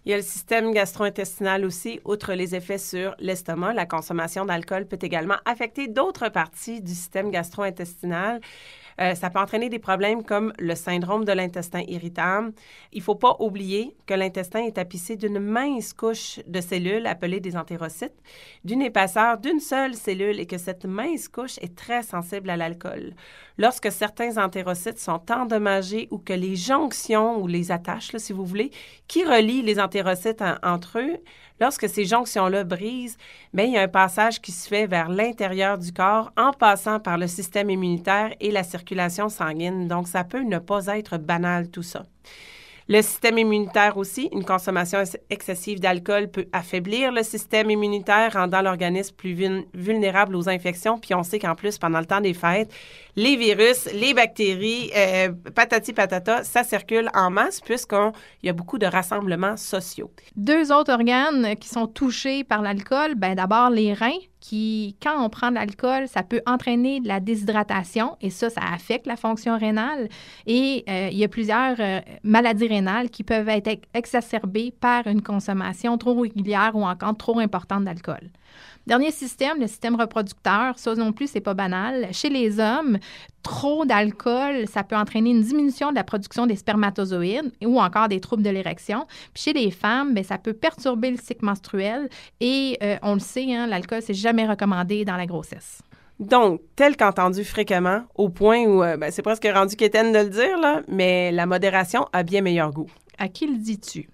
Il 0.05 0.11
y 0.11 0.15
a 0.15 0.17
le 0.17 0.23
système 0.25 0.73
gastro-intestinal 0.73 1.65
aussi. 1.65 2.01
Outre 2.05 2.33
les 2.33 2.57
effets 2.57 2.79
sur 2.79 3.15
l'estomac, 3.21 3.73
la 3.75 3.87
consommation 3.87 4.45
d'alcool 4.45 4.87
peut 4.87 4.99
également 5.01 5.37
affecter 5.45 5.87
d'autres 5.87 6.29
parties 6.29 6.81
du 6.81 6.91
système 6.91 7.31
gastro-intestinal. 7.31 8.41
Euh, 9.01 9.15
ça 9.15 9.31
peut 9.31 9.39
entraîner 9.39 9.69
des 9.69 9.79
problèmes 9.79 10.23
comme 10.23 10.53
le 10.59 10.75
syndrome 10.75 11.25
de 11.25 11.33
l'intestin 11.33 11.83
irritable. 11.89 12.53
Il 12.93 12.99
ne 12.99 13.05
faut 13.05 13.15
pas 13.15 13.37
oublier 13.41 13.95
que 14.07 14.15
l'intestin 14.15 14.65
est 14.65 14.73
tapissé 14.77 15.17
d'une 15.17 15.39
mince 15.39 15.93
couche 15.93 16.41
de 16.47 16.61
cellules 16.61 17.07
appelées 17.07 17.41
des 17.41 17.57
entérocytes, 17.57 18.17
d'une 18.65 18.83
épaisseur 18.83 19.39
d'une 19.39 19.61
seule 19.61 19.95
cellule 19.95 20.41
et 20.41 20.47
que 20.47 20.59
cette 20.59 20.85
mince 20.85 21.29
couche 21.29 21.59
est 21.59 21.77
très 21.77 22.03
sensible 22.03 22.51
à 22.51 22.57
l'alcool. 22.57 23.15
Lorsque 23.59 23.93
certains 23.93 24.43
entérocytes 24.43 24.99
sont 24.99 25.23
endommagés 25.31 26.09
ou 26.11 26.19
que 26.19 26.33
les 26.33 26.57
jonctions 26.57 27.41
ou 27.41 27.47
les 27.47 27.71
attaches, 27.71 28.17
si 28.17 28.33
vous 28.33 28.45
voulez, 28.45 28.71
qui 29.09 29.25
relient 29.25 29.63
les 29.63 29.79
entérocytes 29.79 30.43
entre 30.63 30.99
eux, 30.99 31.19
Lorsque 31.63 31.89
ces 31.89 32.05
jonctions-là 32.05 32.65
brisent, 32.65 33.17
bien, 33.55 33.67
il 33.67 33.73
y 33.75 33.79
a 33.79 33.83
un 33.83 33.89
passage 33.89 34.41
qui 34.41 34.51
se 34.51 34.67
fait 34.67 34.89
vers 34.89 35.09
l'intérieur 35.09 35.79
du 35.79 35.93
corps 35.93 36.33
en 36.37 36.51
passant 36.51 36.99
par 36.99 37.19
le 37.19 37.29
système 37.29 37.71
immunitaire 37.71 38.35
et 38.41 38.51
la 38.51 38.65
circulation 38.65 39.29
sanguine. 39.29 39.87
Donc, 39.87 40.09
ça 40.09 40.25
peut 40.25 40.43
ne 40.43 40.59
pas 40.59 40.87
être 40.89 41.19
banal 41.19 41.69
tout 41.69 41.85
ça. 41.85 42.03
Le 42.89 43.01
système 43.01 43.39
immunitaire 43.39 43.97
aussi, 43.97 44.29
une 44.33 44.45
consommation 44.45 45.05
excessive 45.31 45.79
d'alcool 45.79 46.33
peut 46.33 46.47
affaiblir 46.53 47.13
le 47.13 47.23
système 47.23 47.71
immunitaire, 47.71 48.33
rendant 48.33 48.61
l'organisme 48.61 49.15
plus 49.15 49.39
vulnérable 49.73 50.35
aux 50.35 50.49
infections. 50.49 50.99
Puis 50.99 51.15
on 51.15 51.23
sait 51.23 51.39
qu'en 51.39 51.55
plus, 51.55 51.79
pendant 51.79 52.01
le 52.01 52.07
temps 52.07 52.21
des 52.21 52.35
fêtes, 52.35 52.75
les 53.17 53.37
virus, 53.37 53.89
les 53.93 54.15
bactéries, 54.15 54.91
euh, 54.97 55.33
patati 55.55 55.93
patata, 55.93 56.45
ça 56.45 56.65
circule 56.65 57.11
en 57.15 57.31
masse 57.31 57.61
puisqu'il 57.61 58.47
y 58.47 58.49
a 58.49 58.53
beaucoup 58.53 58.79
de 58.79 58.87
rassemblements 58.87 59.57
sociaux. 59.57 60.11
Deux 60.35 60.73
autres 60.73 60.93
organes 60.93 61.57
qui 61.57 61.69
sont 61.69 61.87
touchés 61.87 62.43
par 62.45 62.63
l'alcool, 62.63 63.15
ben 63.15 63.35
d'abord 63.35 63.71
les 63.71 63.93
reins 63.93 64.19
qui, 64.41 64.97
quand 65.01 65.25
on 65.25 65.29
prend 65.29 65.51
de 65.51 65.55
l'alcool, 65.55 66.09
ça 66.09 66.23
peut 66.23 66.41
entraîner 66.47 67.01
de 67.01 67.07
la 67.07 67.21
déshydratation 67.21 68.17
et 68.21 68.31
ça, 68.31 68.51
ça 68.51 68.63
affecte 68.73 69.07
la 69.07 69.17
fonction 69.17 69.57
rénale. 69.57 70.09
Et 70.47 70.85
euh, 70.89 71.11
il 71.13 71.19
y 71.19 71.25
a 71.25 71.29
plusieurs 71.29 71.77
euh, 71.79 72.01
maladies 72.25 72.67
rénales 72.67 73.09
qui 73.09 73.23
peuvent 73.23 73.49
être 73.49 73.83
exacerbées 73.95 74.75
par 74.81 75.07
une 75.07 75.23
consommation 75.23 75.97
trop 75.97 76.21
régulière 76.21 76.73
ou 76.75 76.85
encore 76.85 77.17
trop 77.17 77.39
importante 77.39 77.85
d'alcool. 77.85 78.31
Dernier 78.87 79.13
système, 79.13 79.61
le 79.61 79.69
système 79.69 79.95
reproducteur. 79.95 80.77
Ça 80.77 80.95
non 80.97 81.13
plus, 81.13 81.29
c'est 81.29 81.41
pas 81.41 81.55
banal. 81.55 82.09
Chez 82.13 82.29
les 82.29 82.59
hommes, 82.59 82.99
trop 83.43 83.85
d'alcool, 83.85 84.67
ça 84.69 84.85
peut 84.85 84.97
entraîner 84.97 85.31
une 85.31 85.43
diminution 85.43 85.91
de 85.91 85.97
la 85.97 86.05
production 86.05 86.47
des 86.47 86.57
spermatozoïdes 86.57 87.53
ou 87.65 87.81
encore 87.81 88.09
des 88.09 88.21
troubles 88.21 88.43
de 88.43 88.51
l'érection. 88.51 89.07
Puis 89.35 89.45
chez 89.45 89.53
les 89.53 89.71
femmes, 89.71 90.15
bien, 90.15 90.23
ça 90.23 90.39
peut 90.39 90.53
perturber 90.53 91.11
le 91.11 91.17
cycle 91.17 91.45
menstruel 91.45 92.09
et 92.41 92.79
euh, 92.83 92.97
on 93.03 93.15
le 93.15 93.21
sait, 93.21 93.55
hein, 93.55 93.67
l'alcool, 93.67 94.01
c'est 94.03 94.15
jamais 94.15 94.47
recommandé 94.47 95.05
dans 95.05 95.17
la 95.17 95.27
grossesse. 95.27 95.83
Donc, 96.21 96.61
tel 96.77 96.97
qu'entendu 96.97 97.43
fréquemment, 97.43 98.03
au 98.15 98.29
point 98.29 98.65
où 98.65 98.83
euh, 98.83 98.97
ben, 98.97 99.11
c'est 99.11 99.23
presque 99.23 99.49
rendu 99.53 99.75
quétaine 99.75 100.13
de 100.13 100.19
le 100.19 100.29
dire, 100.29 100.59
là, 100.59 100.83
mais 100.87 101.33
la 101.33 101.47
modération 101.47 102.07
a 102.13 102.23
bien 102.23 102.43
meilleur 102.43 102.71
goût. 102.71 102.91
À 103.19 103.29
qui 103.29 103.47
le 103.47 103.57
dis-tu? 103.57 104.09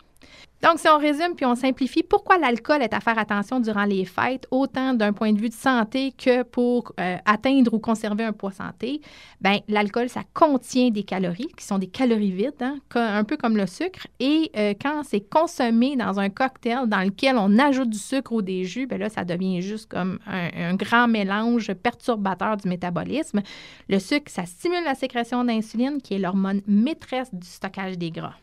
Donc, 0.61 0.81
si 0.81 0.89
on 0.89 0.99
résume 0.99 1.35
puis 1.37 1.47
on 1.47 1.55
simplifie, 1.55 2.03
pourquoi 2.03 2.37
l'alcool 2.37 2.83
est 2.83 2.93
à 2.93 2.99
faire 2.99 3.17
attention 3.17 3.61
durant 3.61 3.85
les 3.85 4.05
fêtes, 4.05 4.47
autant 4.51 4.93
d'un 4.93 5.13
point 5.13 5.33
de 5.33 5.39
vue 5.39 5.51
de 5.51 5.55
santé 5.55 6.13
que 6.13 6.43
pour 6.43 6.93
euh, 6.99 7.17
atteindre 7.25 7.73
ou 7.75 7.79
conserver 7.79 8.25
un 8.25 8.33
poids 8.33 8.51
santé? 8.51 9.01
Bien, 9.41 9.61
l'alcool, 9.69 10.09
ça 10.09 10.23
contient 10.35 10.91
des 10.91 11.05
calories, 11.05 11.49
qui 11.57 11.65
sont 11.65 11.79
des 11.79 11.87
calories 11.87 12.33
vides, 12.33 12.61
hein, 12.61 12.79
un 12.95 13.23
peu 13.23 13.37
comme 13.37 13.57
le 13.57 13.69
sucre. 13.69 14.09
Et 14.19 14.51
euh, 14.57 14.75
quand 14.81 15.03
c'est 15.05 15.21
consommé 15.21 15.95
dans 15.95 16.19
un 16.19 16.29
cocktail 16.29 16.89
dans 16.89 17.03
lequel 17.03 17.37
on 17.39 17.57
ajoute 17.59 17.91
du 17.91 17.99
sucre 17.99 18.33
ou 18.33 18.43
des 18.43 18.65
jus, 18.65 18.87
bien 18.87 18.99
là, 18.99 19.09
ça 19.09 19.25
devient 19.25 19.63
juste 19.63 19.89
comme 19.89 20.19
un, 20.27 20.71
un 20.71 20.75
grand 20.75 21.07
mélange 21.07 21.73
perturbateur 21.73 22.57
du 22.57 22.69
métabolisme. 22.69 23.43
Le 23.89 24.01
sucre, 24.01 24.31
ça 24.31 24.45
stimule 24.45 24.85
la 24.85 24.97
sécrétion 24.97 25.45
d'insuline, 25.45 26.03
qui 26.03 26.15
est 26.15 26.19
l'hormone 26.19 26.63
maîtresse 26.67 27.33
du 27.33 27.47
stockage 27.47 27.97
des 27.97 28.11
gras. 28.11 28.35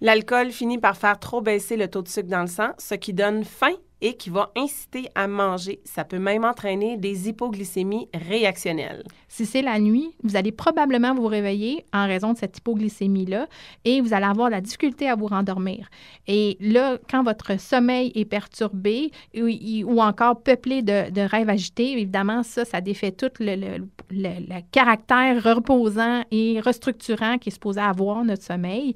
L'alcool 0.00 0.52
finit 0.52 0.78
par 0.78 0.96
faire 0.96 1.18
trop 1.18 1.40
baisser 1.40 1.76
le 1.76 1.88
taux 1.88 2.02
de 2.02 2.08
sucre 2.08 2.28
dans 2.28 2.42
le 2.42 2.46
sang, 2.46 2.70
ce 2.78 2.94
qui 2.94 3.12
donne 3.12 3.44
faim 3.44 3.74
et 4.00 4.14
qui 4.14 4.30
va 4.30 4.52
inciter 4.56 5.08
à 5.14 5.26
manger. 5.26 5.80
Ça 5.84 6.04
peut 6.04 6.18
même 6.18 6.44
entraîner 6.44 6.96
des 6.96 7.28
hypoglycémies 7.28 8.08
réactionnelles. 8.14 9.02
Si 9.26 9.44
c'est 9.44 9.62
la 9.62 9.80
nuit, 9.80 10.14
vous 10.22 10.36
allez 10.36 10.52
probablement 10.52 11.14
vous 11.14 11.26
réveiller 11.26 11.84
en 11.92 12.06
raison 12.06 12.32
de 12.32 12.38
cette 12.38 12.58
hypoglycémie-là 12.58 13.48
et 13.84 14.00
vous 14.00 14.14
allez 14.14 14.26
avoir 14.26 14.50
la 14.50 14.60
difficulté 14.60 15.08
à 15.08 15.16
vous 15.16 15.26
rendormir. 15.26 15.88
Et 16.26 16.56
là, 16.60 16.98
quand 17.10 17.24
votre 17.24 17.58
sommeil 17.60 18.12
est 18.14 18.24
perturbé 18.24 19.10
ou, 19.36 20.00
encore 20.00 20.42
peuplé 20.42 20.82
de, 20.82 21.20
rêves 21.20 21.50
agités, 21.50 21.92
évidemment, 21.92 22.42
ça, 22.44 22.64
ça 22.64 22.80
défait 22.80 23.10
tout 23.10 23.30
le, 23.40 23.78
le 24.10 24.60
caractère 24.70 25.42
reposant 25.42 26.22
et 26.30 26.60
restructurant 26.60 27.38
qui 27.38 27.48
est 27.48 27.52
supposé 27.52 27.80
avoir 27.80 28.24
notre 28.24 28.44
sommeil 28.44 28.94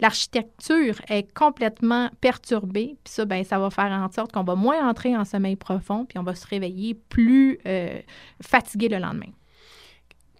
l'architecture 0.00 1.00
est 1.08 1.32
complètement 1.34 2.10
perturbée, 2.20 2.96
puis 3.04 3.12
ça, 3.12 3.24
ben, 3.24 3.44
ça 3.44 3.58
va 3.58 3.70
faire 3.70 3.92
en 3.92 4.10
sorte 4.10 4.32
qu'on 4.32 4.44
va 4.44 4.54
moins 4.54 4.88
entrer 4.88 5.16
en 5.16 5.24
sommeil 5.24 5.56
profond, 5.56 6.04
puis 6.04 6.18
on 6.18 6.22
va 6.22 6.34
se 6.34 6.46
réveiller 6.46 6.94
plus 6.94 7.58
euh, 7.66 8.00
fatigué 8.40 8.88
le 8.88 8.98
lendemain. 8.98 9.32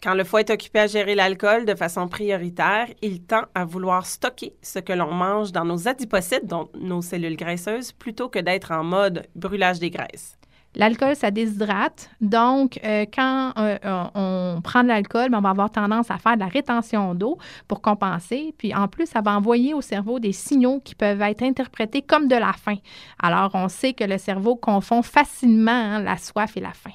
Quand 0.01 0.15
le 0.15 0.23
foie 0.23 0.41
est 0.41 0.51
occupé 0.51 0.79
à 0.79 0.87
gérer 0.87 1.17
l'alcool 1.17 1.65
de 1.65 1.75
façon 1.75 2.07
prioritaire, 2.07 2.87
il 3.03 3.21
tend 3.23 3.43
à 3.55 3.65
vouloir 3.65 4.07
stocker 4.07 4.55
ce 4.63 4.79
que 4.79 4.93
l'on 4.93 5.13
mange 5.13 5.51
dans 5.51 5.65
nos 5.65 5.89
adipocytes, 5.89 6.47
donc 6.47 6.71
nos 6.77 7.03
cellules 7.03 7.37
graisseuses, 7.37 7.91
plutôt 7.91 8.29
que 8.29 8.39
d'être 8.39 8.71
en 8.71 8.85
mode 8.85 9.27
brûlage 9.35 9.81
des 9.81 9.91
graisses. 9.91 10.38
L'alcool, 10.75 11.17
ça 11.17 11.31
déshydrate. 11.31 12.11
Donc, 12.21 12.79
euh, 12.85 13.07
quand 13.13 13.53
euh, 13.59 13.79
on 14.15 14.61
prend 14.63 14.83
de 14.83 14.89
l'alcool, 14.89 15.31
ben, 15.31 15.39
on 15.39 15.41
va 15.41 15.51
avoir 15.51 15.71
tendance 15.71 16.11
à 16.11 16.19
faire 16.19 16.35
de 16.35 16.41
la 16.41 16.47
rétention 16.47 17.15
d'eau 17.15 17.39
pour 17.67 17.81
compenser. 17.81 18.55
Puis, 18.59 18.75
en 18.75 18.87
plus, 18.87 19.07
ça 19.07 19.21
va 19.21 19.37
envoyer 19.37 19.75
au 19.75 19.81
cerveau 19.81 20.21
des 20.21 20.33
signaux 20.33 20.81
qui 20.81 20.95
peuvent 20.95 21.23
être 21.23 21.43
interprétés 21.43 22.03
comme 22.03 22.29
de 22.29 22.37
la 22.37 22.53
faim. 22.53 22.77
Alors, 23.21 23.51
on 23.55 23.69
sait 23.69 23.95
que 23.95 24.05
le 24.05 24.19
cerveau 24.19 24.57
confond 24.57 25.03
facilement 25.03 25.71
hein, 25.73 26.03
la 26.03 26.17
soif 26.17 26.57
et 26.57 26.61
la 26.61 26.73
faim. 26.73 26.93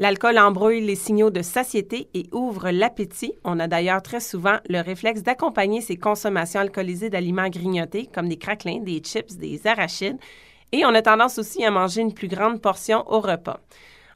L'alcool 0.00 0.38
embrouille 0.38 0.80
les 0.80 0.94
signaux 0.94 1.30
de 1.30 1.42
satiété 1.42 2.08
et 2.14 2.26
ouvre 2.32 2.70
l'appétit. 2.70 3.32
On 3.44 3.58
a 3.58 3.66
d'ailleurs 3.66 4.00
très 4.00 4.20
souvent 4.20 4.58
le 4.68 4.80
réflexe 4.80 5.24
d'accompagner 5.24 5.80
ces 5.80 5.96
consommations 5.96 6.60
alcoolisées 6.60 7.10
d'aliments 7.10 7.48
grignotés 7.48 8.06
comme 8.06 8.28
des 8.28 8.38
craquelins, 8.38 8.78
des 8.78 9.00
chips, 9.00 9.36
des 9.36 9.66
arachides 9.66 10.18
et 10.72 10.84
on 10.84 10.94
a 10.94 11.02
tendance 11.02 11.38
aussi 11.38 11.64
à 11.64 11.70
manger 11.70 12.02
une 12.02 12.14
plus 12.14 12.28
grande 12.28 12.60
portion 12.60 13.04
au 13.10 13.20
repas. 13.20 13.60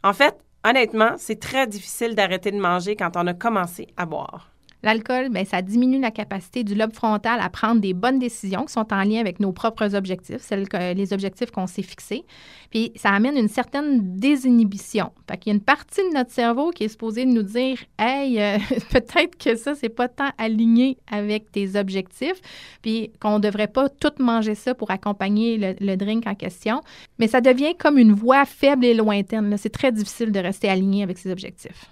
En 0.04 0.12
fait, 0.12 0.36
honnêtement, 0.64 1.14
c'est 1.18 1.40
très 1.40 1.66
difficile 1.66 2.14
d'arrêter 2.14 2.50
de 2.50 2.60
manger 2.60 2.96
quand 2.96 3.16
on 3.16 3.26
a 3.26 3.34
commencé 3.34 3.88
à 3.96 4.06
boire. 4.06 4.51
L'alcool, 4.82 5.28
bien, 5.28 5.44
ça 5.44 5.62
diminue 5.62 6.00
la 6.00 6.10
capacité 6.10 6.64
du 6.64 6.74
lobe 6.74 6.92
frontal 6.92 7.38
à 7.40 7.48
prendre 7.48 7.80
des 7.80 7.94
bonnes 7.94 8.18
décisions 8.18 8.64
qui 8.64 8.72
sont 8.72 8.92
en 8.92 9.04
lien 9.04 9.20
avec 9.20 9.38
nos 9.38 9.52
propres 9.52 9.94
objectifs, 9.94 10.40
celles 10.40 10.68
que, 10.68 10.94
les 10.94 11.12
objectifs 11.12 11.52
qu'on 11.52 11.68
s'est 11.68 11.82
fixés. 11.82 12.24
Puis 12.70 12.92
ça 12.96 13.10
amène 13.10 13.36
une 13.36 13.48
certaine 13.48 14.16
désinhibition. 14.16 15.12
Fait 15.30 15.36
qu'il 15.36 15.52
y 15.52 15.54
a 15.54 15.56
une 15.56 15.62
partie 15.62 16.00
de 16.08 16.14
notre 16.14 16.32
cerveau 16.32 16.70
qui 16.70 16.84
est 16.84 16.88
supposée 16.88 17.26
nous 17.26 17.42
dire 17.42 17.78
Hey, 17.98 18.40
euh, 18.40 18.58
peut-être 18.90 19.38
que 19.38 19.54
ça, 19.54 19.74
c'est 19.76 19.88
pas 19.88 20.08
tant 20.08 20.30
aligné 20.36 20.98
avec 21.08 21.52
tes 21.52 21.76
objectifs, 21.76 22.40
puis 22.82 23.12
qu'on 23.20 23.38
devrait 23.38 23.68
pas 23.68 23.88
tout 23.88 24.12
manger 24.18 24.56
ça 24.56 24.74
pour 24.74 24.90
accompagner 24.90 25.58
le, 25.58 25.74
le 25.78 25.96
drink 25.96 26.26
en 26.26 26.34
question. 26.34 26.80
Mais 27.18 27.28
ça 27.28 27.40
devient 27.40 27.76
comme 27.78 27.98
une 27.98 28.12
voix 28.12 28.44
faible 28.44 28.84
et 28.84 28.94
lointaine. 28.94 29.56
C'est 29.58 29.70
très 29.70 29.92
difficile 29.92 30.32
de 30.32 30.40
rester 30.40 30.68
aligné 30.68 31.04
avec 31.04 31.18
ses 31.18 31.30
objectifs. 31.30 31.91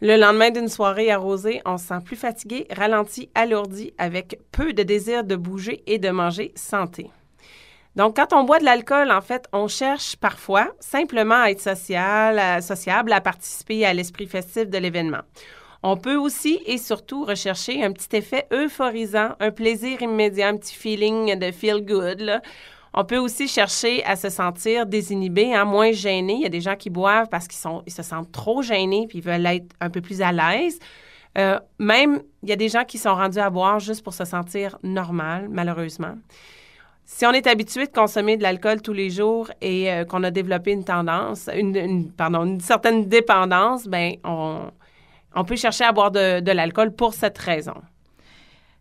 Le 0.00 0.16
lendemain 0.16 0.50
d'une 0.50 0.68
soirée 0.68 1.10
arrosée, 1.10 1.60
on 1.64 1.76
se 1.76 1.86
sent 1.86 2.00
plus 2.04 2.14
fatigué, 2.14 2.68
ralenti, 2.70 3.30
alourdi, 3.34 3.92
avec 3.98 4.38
peu 4.52 4.72
de 4.72 4.84
désir 4.84 5.24
de 5.24 5.34
bouger 5.34 5.82
et 5.88 5.98
de 5.98 6.10
manger 6.10 6.52
santé. 6.54 7.10
Donc, 7.96 8.14
quand 8.14 8.32
on 8.32 8.44
boit 8.44 8.60
de 8.60 8.64
l'alcool, 8.64 9.10
en 9.10 9.20
fait, 9.20 9.48
on 9.52 9.66
cherche 9.66 10.14
parfois 10.14 10.68
simplement 10.78 11.42
à 11.42 11.50
être 11.50 11.60
social, 11.60 12.38
à, 12.38 12.60
sociable, 12.60 13.12
à 13.12 13.20
participer 13.20 13.84
à 13.84 13.92
l'esprit 13.92 14.28
festif 14.28 14.68
de 14.68 14.78
l'événement. 14.78 15.22
On 15.82 15.96
peut 15.96 16.14
aussi 16.14 16.60
et 16.66 16.78
surtout 16.78 17.24
rechercher 17.24 17.82
un 17.82 17.92
petit 17.92 18.16
effet 18.16 18.46
euphorisant, 18.52 19.30
un 19.40 19.50
plaisir 19.50 20.00
immédiat, 20.00 20.48
un 20.48 20.58
petit 20.58 20.76
feeling 20.76 21.36
de 21.36 21.50
feel 21.50 21.84
good. 21.84 22.40
On 22.94 23.04
peut 23.04 23.18
aussi 23.18 23.48
chercher 23.48 24.04
à 24.04 24.16
se 24.16 24.28
sentir 24.28 24.86
désinhibé, 24.86 25.54
hein, 25.54 25.64
moins 25.64 25.92
gêné. 25.92 26.34
Il 26.34 26.42
y 26.42 26.46
a 26.46 26.50
des 26.50 26.60
gens 26.60 26.76
qui 26.76 26.90
boivent 26.90 27.28
parce 27.30 27.46
qu'ils 27.46 27.70
ils 27.86 27.92
se 27.92 28.02
sentent 28.02 28.32
trop 28.32 28.62
gênés 28.62 29.06
puis 29.08 29.18
ils 29.18 29.24
veulent 29.24 29.46
être 29.46 29.74
un 29.80 29.90
peu 29.90 30.00
plus 30.00 30.22
à 30.22 30.32
l'aise. 30.32 30.78
Euh, 31.36 31.58
même, 31.78 32.22
il 32.42 32.48
y 32.48 32.52
a 32.52 32.56
des 32.56 32.68
gens 32.68 32.84
qui 32.84 32.98
sont 32.98 33.14
rendus 33.14 33.38
à 33.38 33.50
boire 33.50 33.78
juste 33.78 34.02
pour 34.02 34.14
se 34.14 34.24
sentir 34.24 34.78
normal, 34.82 35.48
malheureusement. 35.50 36.14
Si 37.04 37.24
on 37.24 37.32
est 37.32 37.46
habitué 37.46 37.86
de 37.86 37.92
consommer 37.92 38.36
de 38.36 38.42
l'alcool 38.42 38.82
tous 38.82 38.92
les 38.92 39.08
jours 39.08 39.50
et 39.60 39.90
euh, 39.90 40.04
qu'on 40.04 40.24
a 40.24 40.30
développé 40.30 40.72
une 40.72 40.84
tendance, 40.84 41.48
une, 41.54 42.10
pardon, 42.12 42.44
une 42.44 42.60
certaine 42.60 43.06
dépendance, 43.06 43.86
ben 43.86 44.16
on, 44.24 45.44
peut 45.44 45.56
chercher 45.56 45.84
à 45.84 45.92
boire 45.92 46.10
de 46.10 46.50
l'alcool 46.50 46.92
pour 46.92 47.14
cette 47.14 47.38
raison. 47.38 47.74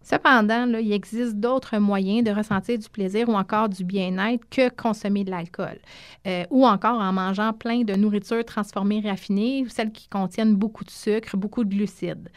Cependant, 0.09 0.65
il 0.79 0.93
existe 0.93 1.35
d'autres 1.35 1.79
moyens 1.79 2.23
de 2.23 2.31
ressentir 2.31 2.79
du 2.79 2.87
plaisir 2.87 3.27
ou 3.27 3.33
encore 3.33 3.67
du 3.67 3.83
bien-être 3.83 4.47
que 4.49 4.69
consommer 4.69 5.25
de 5.25 5.31
l'alcool, 5.31 5.79
euh, 6.25 6.45
ou 6.49 6.65
encore 6.65 7.01
en 7.01 7.11
mangeant 7.11 7.51
plein 7.51 7.81
de 7.81 7.93
nourriture 7.93 8.45
transformée 8.45 9.01
raffinée, 9.01 9.65
celles 9.67 9.91
qui 9.91 10.07
contiennent 10.07 10.55
beaucoup 10.55 10.85
de 10.85 10.91
sucre, 10.91 11.35
beaucoup 11.35 11.65
de 11.65 11.75
glucides. 11.75 12.29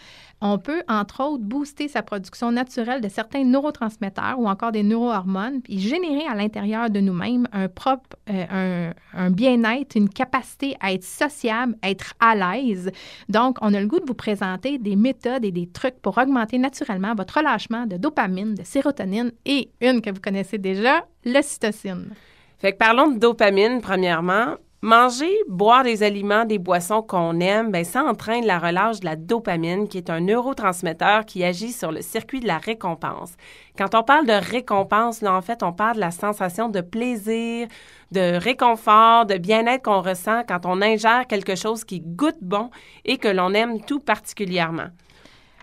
On 0.43 0.59
peut, 0.59 0.83
entre 0.89 1.23
autres, 1.23 1.45
booster 1.45 1.89
sa 1.89 2.03
production 2.03 2.51
naturelle 2.51 3.03
de 3.03 3.09
certains 3.09 3.45
neurotransmetteurs 3.45 4.39
ou 4.39 4.49
encore 4.49 4.73
des 4.73 4.83
neurohormones, 4.83 5.61
puis 5.61 5.79
générer 5.79 6.27
à 6.27 6.35
l'intérieur 6.35 6.89
de 6.89 7.01
nous-mêmes 7.01 7.47
un 7.53 7.69
propre, 7.69 8.17
euh, 8.31 8.93
un, 9.13 9.31
bien-être, 9.31 9.97
une 9.97 10.09
capacité 10.09 10.77
à 10.81 10.95
être 10.95 11.05
sociable, 11.05 11.77
à 11.83 11.91
être 11.91 12.15
à 12.21 12.35
l'aise. 12.35 12.91
Donc, 13.29 13.59
on 13.61 13.75
a 13.75 13.81
le 13.81 13.87
goût 13.87 14.01
de 14.01 14.07
vous 14.07 14.15
présenter 14.15 14.79
des 14.79 14.97
méthodes 14.97 15.45
et 15.45 15.53
des 15.53 15.67
trucs 15.67 16.01
pour 16.01 16.17
augmenter 16.17 16.57
naturellement 16.57 17.15
votre 17.15 17.37
relâchement 17.39 17.87
de 17.87 17.99
dopamine, 17.99 18.55
de 18.55 18.63
sérotonine 18.63 19.33
et 19.45 19.71
une 19.83 20.01
que 20.01 20.11
vous 20.11 20.21
connaissez 20.21 20.57
déjà, 20.57 21.05
l'ocytocine. 21.27 22.15
Fait 22.59 22.73
que 22.73 22.79
parlons 22.79 23.11
de 23.11 23.19
dopamine, 23.19 23.81
premièrement. 23.83 24.57
Manger, 24.83 25.37
boire 25.47 25.85
des 25.85 26.03
aliments, 26.03 26.47
des 26.47 26.59
boissons 26.59 27.03
qu'on 27.03 27.39
aime, 27.41 27.71
ben, 27.71 27.85
ça 27.85 28.03
entraîne 28.03 28.47
la 28.47 28.59
relâche 28.59 29.01
de 29.01 29.05
la 29.05 29.15
dopamine, 29.15 29.89
qui 29.89 29.99
est 29.99 30.09
un 30.09 30.21
neurotransmetteur 30.21 31.27
qui 31.27 31.45
agit 31.45 31.73
sur 31.73 31.93
le 31.93 32.01
circuit 32.01 32.41
de 32.41 32.47
la 32.47 32.57
récompense. 32.57 33.35
Quand 33.77 33.95
on 33.95 34.03
parle 34.03 34.27
de 34.27 34.33
récompense, 34.33 35.21
là, 35.21 35.35
en 35.35 35.43
fait, 35.43 35.63
on 35.63 35.75
parle 35.75 35.97
de 35.97 36.01
la 36.01 36.11
sensation 36.11 36.71
de 36.71 36.81
plaisir, 36.81 37.69
de 38.13 38.39
réconfort, 38.39 39.27
de 39.27 39.37
bien-être 39.37 39.83
qu'on 39.83 40.01
ressent 40.01 40.45
quand 40.49 40.65
on 40.65 40.81
ingère 40.81 41.27
quelque 41.27 41.57
chose 41.57 41.85
qui 41.85 42.01
goûte 42.01 42.39
bon 42.41 42.71
et 43.05 43.19
que 43.19 43.29
l'on 43.29 43.53
aime 43.53 43.83
tout 43.83 44.01
particulièrement. 44.01 44.89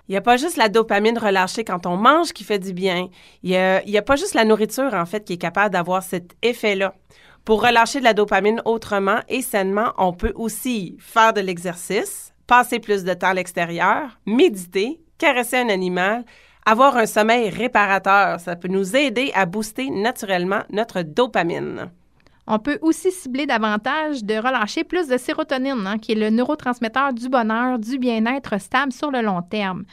Il 0.08 0.12
n'y 0.12 0.18
a 0.18 0.22
pas 0.22 0.38
juste 0.38 0.58
la 0.58 0.70
dopamine 0.70 1.18
relâchée 1.18 1.64
quand 1.64 1.88
on 1.88 1.98
mange 1.98 2.34
qui 2.34 2.44
fait 2.44 2.60
du 2.60 2.72
bien. 2.72 3.10
Il 3.42 3.50
n'y 3.50 3.58
a, 3.58 3.82
a, 3.82 4.02
pas 4.04 4.16
juste 4.16 4.36
la 4.36 4.46
nourriture, 4.46 4.94
en 4.94 5.08
fait, 5.08 5.26
qui 5.26 5.34
est 5.34 5.38
capable 5.38 5.74
d'avoir 5.74 6.04
cet 6.04 6.36
effet-là. 6.44 6.94
Pour 7.48 7.64
relâcher 7.64 8.00
de 8.00 8.04
la 8.04 8.14
dopamine 8.14 8.62
autrement 8.66 9.20
et 9.30 9.42
sainement, 9.42 9.94
on 9.98 10.12
peut 10.12 10.34
aussi 10.36 10.98
faire 11.00 11.32
de 11.32 11.40
l'exercice, 11.40 12.34
passer 12.46 12.80
plus 12.80 13.06
de 13.06 13.14
temps 13.14 13.30
à 13.30 13.34
l'extérieur, 13.34 14.20
méditer, 14.26 15.00
caresser 15.18 15.56
un 15.56 15.70
animal, 15.70 16.26
avoir 16.66 16.98
un 16.98 17.06
sommeil 17.06 17.50
réparateur. 17.50 18.42
Ça 18.42 18.58
peut 18.58 18.68
nous 18.68 18.98
aider 18.98 19.32
à 19.34 19.46
booster 19.46 19.90
naturellement 19.90 20.64
notre 20.72 21.04
dopamine. 21.04 21.90
On 22.48 22.60
peut 22.60 22.80
aussi 22.82 23.14
cibler 23.14 23.46
davantage 23.46 24.26
de 24.26 24.36
relâcher 24.36 24.84
plus 24.84 25.08
de 25.08 25.16
sérotonine, 25.16 25.88
hein, 25.88 26.00
qui 26.00 26.12
est 26.12 26.16
le 26.16 26.30
neurotransmetteur 26.30 27.14
du 27.14 27.30
bonheur, 27.30 27.80
du 27.80 27.98
bien-être 27.98 28.60
stable 28.60 28.92
sur 28.92 29.10
le 29.10 29.22
long 29.22 29.42
terme. 29.42 29.86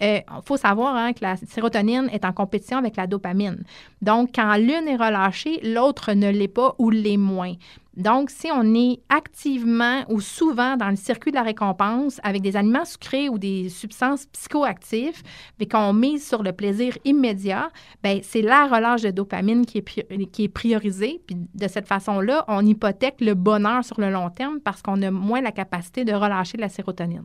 Il 0.00 0.22
faut 0.44 0.56
savoir 0.56 0.96
hein, 0.96 1.12
que 1.12 1.22
la 1.22 1.36
sérotonine 1.36 2.08
est 2.12 2.24
en 2.24 2.32
compétition 2.32 2.78
avec 2.78 2.96
la 2.96 3.06
dopamine. 3.06 3.62
Donc, 4.00 4.30
quand 4.34 4.56
l'une 4.56 4.88
est 4.88 4.96
relâchée, 4.96 5.60
l'autre 5.62 6.12
ne 6.12 6.30
l'est 6.30 6.48
pas 6.48 6.74
ou 6.78 6.90
l'est 6.90 7.18
moins. 7.18 7.54
Donc, 7.96 8.30
si 8.30 8.48
on 8.50 8.74
est 8.74 9.00
activement 9.08 10.04
ou 10.08 10.20
souvent 10.20 10.76
dans 10.76 10.88
le 10.88 10.96
circuit 10.96 11.32
de 11.32 11.36
la 11.36 11.42
récompense 11.42 12.20
avec 12.22 12.40
des 12.40 12.56
aliments 12.56 12.84
sucrés 12.84 13.28
ou 13.28 13.36
des 13.36 13.68
substances 13.68 14.26
psychoactives, 14.26 15.22
mais 15.58 15.66
qu'on 15.66 15.92
mise 15.92 16.26
sur 16.26 16.42
le 16.42 16.52
plaisir 16.52 16.96
immédiat, 17.04 17.68
ben 18.02 18.20
c'est 18.22 18.42
la 18.42 18.66
relâche 18.68 19.02
de 19.02 19.10
dopamine 19.10 19.66
qui 19.66 19.78
est, 19.78 20.26
qui 20.30 20.44
est 20.44 20.48
priorisée. 20.48 21.20
Puis 21.26 21.36
de 21.54 21.68
cette 21.68 21.86
façon-là, 21.86 22.44
on 22.48 22.64
hypothèque 22.64 23.20
le 23.20 23.34
bonheur 23.34 23.84
sur 23.84 24.00
le 24.00 24.10
long 24.10 24.30
terme 24.30 24.60
parce 24.60 24.80
qu'on 24.80 25.02
a 25.02 25.10
moins 25.10 25.40
la 25.40 25.52
capacité 25.52 26.04
de 26.04 26.12
relâcher 26.12 26.56
la 26.56 26.68
sérotonine. 26.68 27.24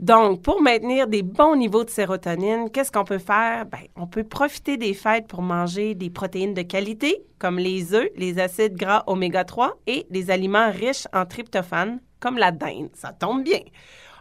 Donc, 0.00 0.42
pour 0.42 0.60
maintenir 0.60 1.06
des 1.06 1.22
bons 1.22 1.56
niveaux 1.56 1.84
de 1.84 1.90
sérotonine, 1.90 2.70
qu'est-ce 2.70 2.90
qu'on 2.90 3.04
peut 3.04 3.18
faire? 3.18 3.66
Bien, 3.66 3.82
on 3.96 4.06
peut 4.06 4.24
profiter 4.24 4.76
des 4.76 4.94
fêtes 4.94 5.26
pour 5.28 5.42
manger 5.42 5.94
des 5.94 6.10
protéines 6.10 6.54
de 6.54 6.62
qualité, 6.62 7.22
comme 7.38 7.58
les 7.58 7.94
œufs, 7.94 8.08
les 8.16 8.38
acides 8.38 8.74
gras 8.74 9.04
oméga 9.06 9.44
3 9.44 9.74
et 9.86 10.06
des 10.10 10.30
aliments 10.30 10.70
riches 10.70 11.06
en 11.12 11.26
tryptophane, 11.26 12.00
comme 12.20 12.38
la 12.38 12.52
dinde. 12.52 12.90
Ça 12.94 13.12
tombe 13.12 13.44
bien. 13.44 13.60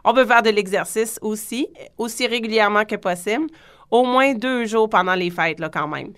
On 0.04 0.14
peut 0.14 0.26
faire 0.26 0.42
de 0.42 0.50
l'exercice 0.50 1.20
aussi, 1.22 1.68
aussi 1.98 2.28
régulièrement 2.28 2.86
que 2.86 2.96
possible, 2.96 3.48
au 3.90 4.04
moins 4.04 4.34
deux 4.34 4.66
jours 4.66 4.90
pendant 4.90 5.16
les 5.16 5.30
fêtes, 5.30 5.60
là, 5.60 5.70
quand 5.70 5.88
même. 5.88 6.14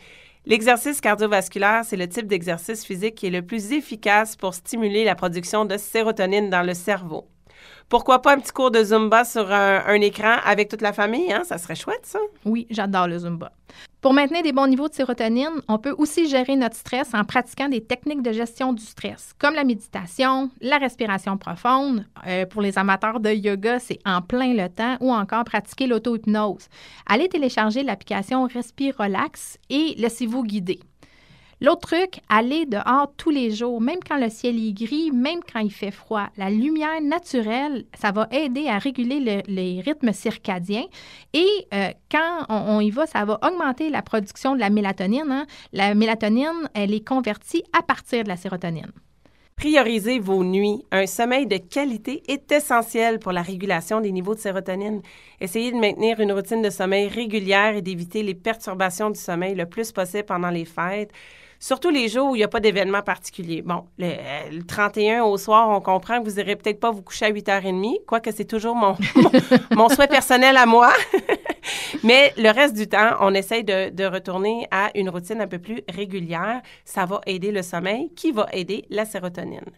L'exercice 0.46 1.00
cardiovasculaire, 1.00 1.84
c'est 1.86 1.96
le 1.96 2.08
type 2.08 2.28
d'exercice 2.28 2.86
physique 2.86 3.16
qui 3.16 3.28
est 3.28 3.30
le 3.30 3.44
plus 3.44 3.72
efficace 3.72 4.36
pour 4.36 4.54
stimuler 4.54 5.06
la 5.06 5.16
production 5.16 5.64
de 5.64 5.78
sérotonine 5.78 6.50
dans 6.50 6.64
le 6.64 6.74
cerveau. 6.74 7.28
Pourquoi 7.90 8.22
pas 8.22 8.34
un 8.34 8.40
petit 8.40 8.52
cours 8.52 8.72
de 8.72 8.84
Zumba 8.84 9.24
sur 9.24 9.52
un, 9.52 10.02
écran 10.02 10.38
avec 10.46 10.70
toute 10.70 10.82
la 10.82 10.94
famille? 10.94 11.32
Hein? 11.32 11.44
Ça 11.44 11.58
serait 11.58 11.76
chouette, 11.76 12.06
ça. 12.06 12.20
Oui, 12.46 12.68
j'adore 12.70 13.08
le 13.08 13.20
Zumba. 13.20 13.52
Pour 14.02 14.14
maintenir 14.14 14.44
des 14.44 14.52
bons 14.52 14.68
niveaux 14.68 14.90
de 14.90 14.94
sérotonine, 14.94 15.62
on 15.70 15.78
peut 15.78 15.96
aussi 15.98 16.28
gérer 16.28 16.58
notre 16.58 16.76
stress 16.76 17.14
en 17.14 17.24
pratiquant 17.24 17.70
des 17.70 17.82
techniques 17.82 18.22
de 18.22 18.34
gestion 18.34 18.74
du 18.74 18.84
stress, 18.84 19.34
comme 19.40 19.54
la 19.54 19.64
méditation, 19.64 20.52
la 20.60 20.78
respiration 20.78 21.38
profonde. 21.38 22.06
Euh, 22.28 22.46
pour 22.46 22.62
les 22.62 22.78
amateurs 22.78 23.22
de 23.22 23.30
yoga, 23.30 23.80
c'est 23.80 24.00
en 24.06 24.22
plein 24.22 24.54
le 24.54 24.68
temps, 24.68 24.98
ou 25.00 25.14
encore 25.14 25.46
pratiquer 25.46 25.88
l'auto-hypnose. 25.88 26.68
Allez 27.06 27.30
télécharger 27.30 27.84
l'application 27.84 28.46
Respire 28.46 28.96
Relax 29.00 29.58
et 29.70 29.96
laissez-vous 29.98 30.44
guider. 30.44 30.82
L'autre 31.62 31.88
truc, 31.88 32.20
aller 32.30 32.66
dehors 32.66 33.14
tous 33.18 33.30
les 33.30 33.52
jours, 33.52 33.80
même 33.80 34.00
quand 34.08 34.18
le 34.18 34.30
ciel 34.30 34.58
est 34.58 34.74
gris, 34.74 35.12
même 35.12 35.40
quand 35.52 35.60
il 35.60 35.72
fait 35.72 35.92
froid. 35.92 36.28
La 36.38 36.50
lumière 36.50 37.02
naturelle, 37.02 37.86
ça 37.98 38.12
va 38.12 38.28
aider 38.32 38.68
à 38.68 38.78
réguler 38.78 39.44
les 39.48 39.82
rythmes 39.82 40.14
circadiens. 40.14 40.86
Et 41.34 41.48
euh, 41.74 41.90
quand 42.12 42.46
on, 42.50 42.80
y 42.82 42.90
va, 42.90 43.06
ça 43.06 43.24
va 43.26 43.40
augmenter 43.44 43.90
la 43.90 44.02
production 44.02 44.56
de 44.56 44.60
la 44.60 44.70
mélatonine. 44.70 45.32
Hein. 45.32 45.46
La 45.72 45.96
mélatonine, 45.96 46.70
elle 46.74 46.94
est 46.94 47.08
convertie 47.08 47.64
à 47.72 47.82
partir 47.82 48.24
de 48.24 48.30
la 48.30 48.38
sérotonine. 48.38 48.92
Priorisez 49.56 50.20
vos 50.20 50.44
nuits. 50.44 50.84
Un 50.92 51.06
sommeil 51.06 51.46
de 51.46 51.58
qualité 51.58 52.24
est 52.28 52.52
essentiel 52.52 53.20
pour 53.20 53.32
la 53.32 53.44
régulation 53.44 54.02
des 54.02 54.12
niveaux 54.12 54.36
de 54.36 54.40
sérotonine. 54.40 55.02
Essayez 55.40 55.72
de 55.72 55.78
maintenir 55.78 56.20
une 56.20 56.32
routine 56.32 56.62
de 56.62 56.70
sommeil 56.70 57.08
régulière 57.08 57.76
et 57.76 57.82
d'éviter 57.82 58.24
les 58.24 58.34
perturbations 58.34 59.12
du 59.12 59.20
sommeil 59.20 59.56
le 59.56 59.66
plus 59.68 59.92
possible 59.92 60.26
pendant 60.26 60.50
les 60.50 60.66
fêtes. 60.66 61.12
Surtout 61.64 61.92
les 61.92 62.10
jours 62.10 62.32
où 62.32 62.36
il 62.36 62.40
n'y 62.40 62.44
a 62.44 62.50
pas 62.50 62.60
d'événement 62.60 63.02
particulier. 63.02 63.62
Bon, 63.62 63.86
le, 63.98 64.62
31 64.64 65.24
au 65.24 65.38
soir, 65.38 65.70
on 65.70 65.80
comprend 65.80 66.22
que 66.22 66.30
vous 66.30 66.36
n'irez 66.36 66.58
peut-être 66.58 66.82
pas 66.82 66.92
vous 66.92 67.02
coucher 67.02 67.28
à 67.28 67.32
8h30, 67.32 68.04
quoique 68.06 68.32
c'est 68.32 68.44
toujours 68.44 68.76
mon, 68.76 68.98
mon, 69.72 69.88
souhait 69.88 70.10
personnel 70.10 70.58
à 70.58 70.66
moi. 70.66 70.92
Mais 72.04 72.34
le 72.36 72.50
reste 72.50 72.76
du 72.76 72.90
temps, 72.90 73.12
on 73.22 73.34
essaye 73.34 73.64
de, 73.64 73.92
de, 73.92 74.04
retourner 74.04 74.68
à 74.72 74.92
une 74.94 75.10
routine 75.10 75.40
un 75.40 75.48
peu 75.48 75.58
plus 75.58 75.80
régulière. 75.88 76.62
Ça 76.84 77.06
va 77.06 77.22
aider 77.28 77.54
le 77.54 77.62
sommeil, 77.62 78.12
qui 78.14 78.34
va 78.34 78.48
aider 78.52 78.84
la 78.90 79.06
sérotonine. 79.06 79.72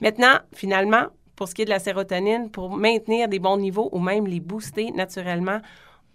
Maintenant, 0.00 0.38
finalement, 0.54 1.06
pour 1.34 1.48
ce 1.48 1.56
qui 1.56 1.62
est 1.62 1.64
de 1.64 1.70
la 1.70 1.80
sérotonine, 1.80 2.48
pour 2.48 2.76
maintenir 2.76 3.26
des 3.26 3.40
bons 3.40 3.56
niveaux 3.56 3.88
ou 3.90 3.98
même 3.98 4.28
les 4.28 4.38
booster 4.38 4.92
naturellement, 4.92 5.58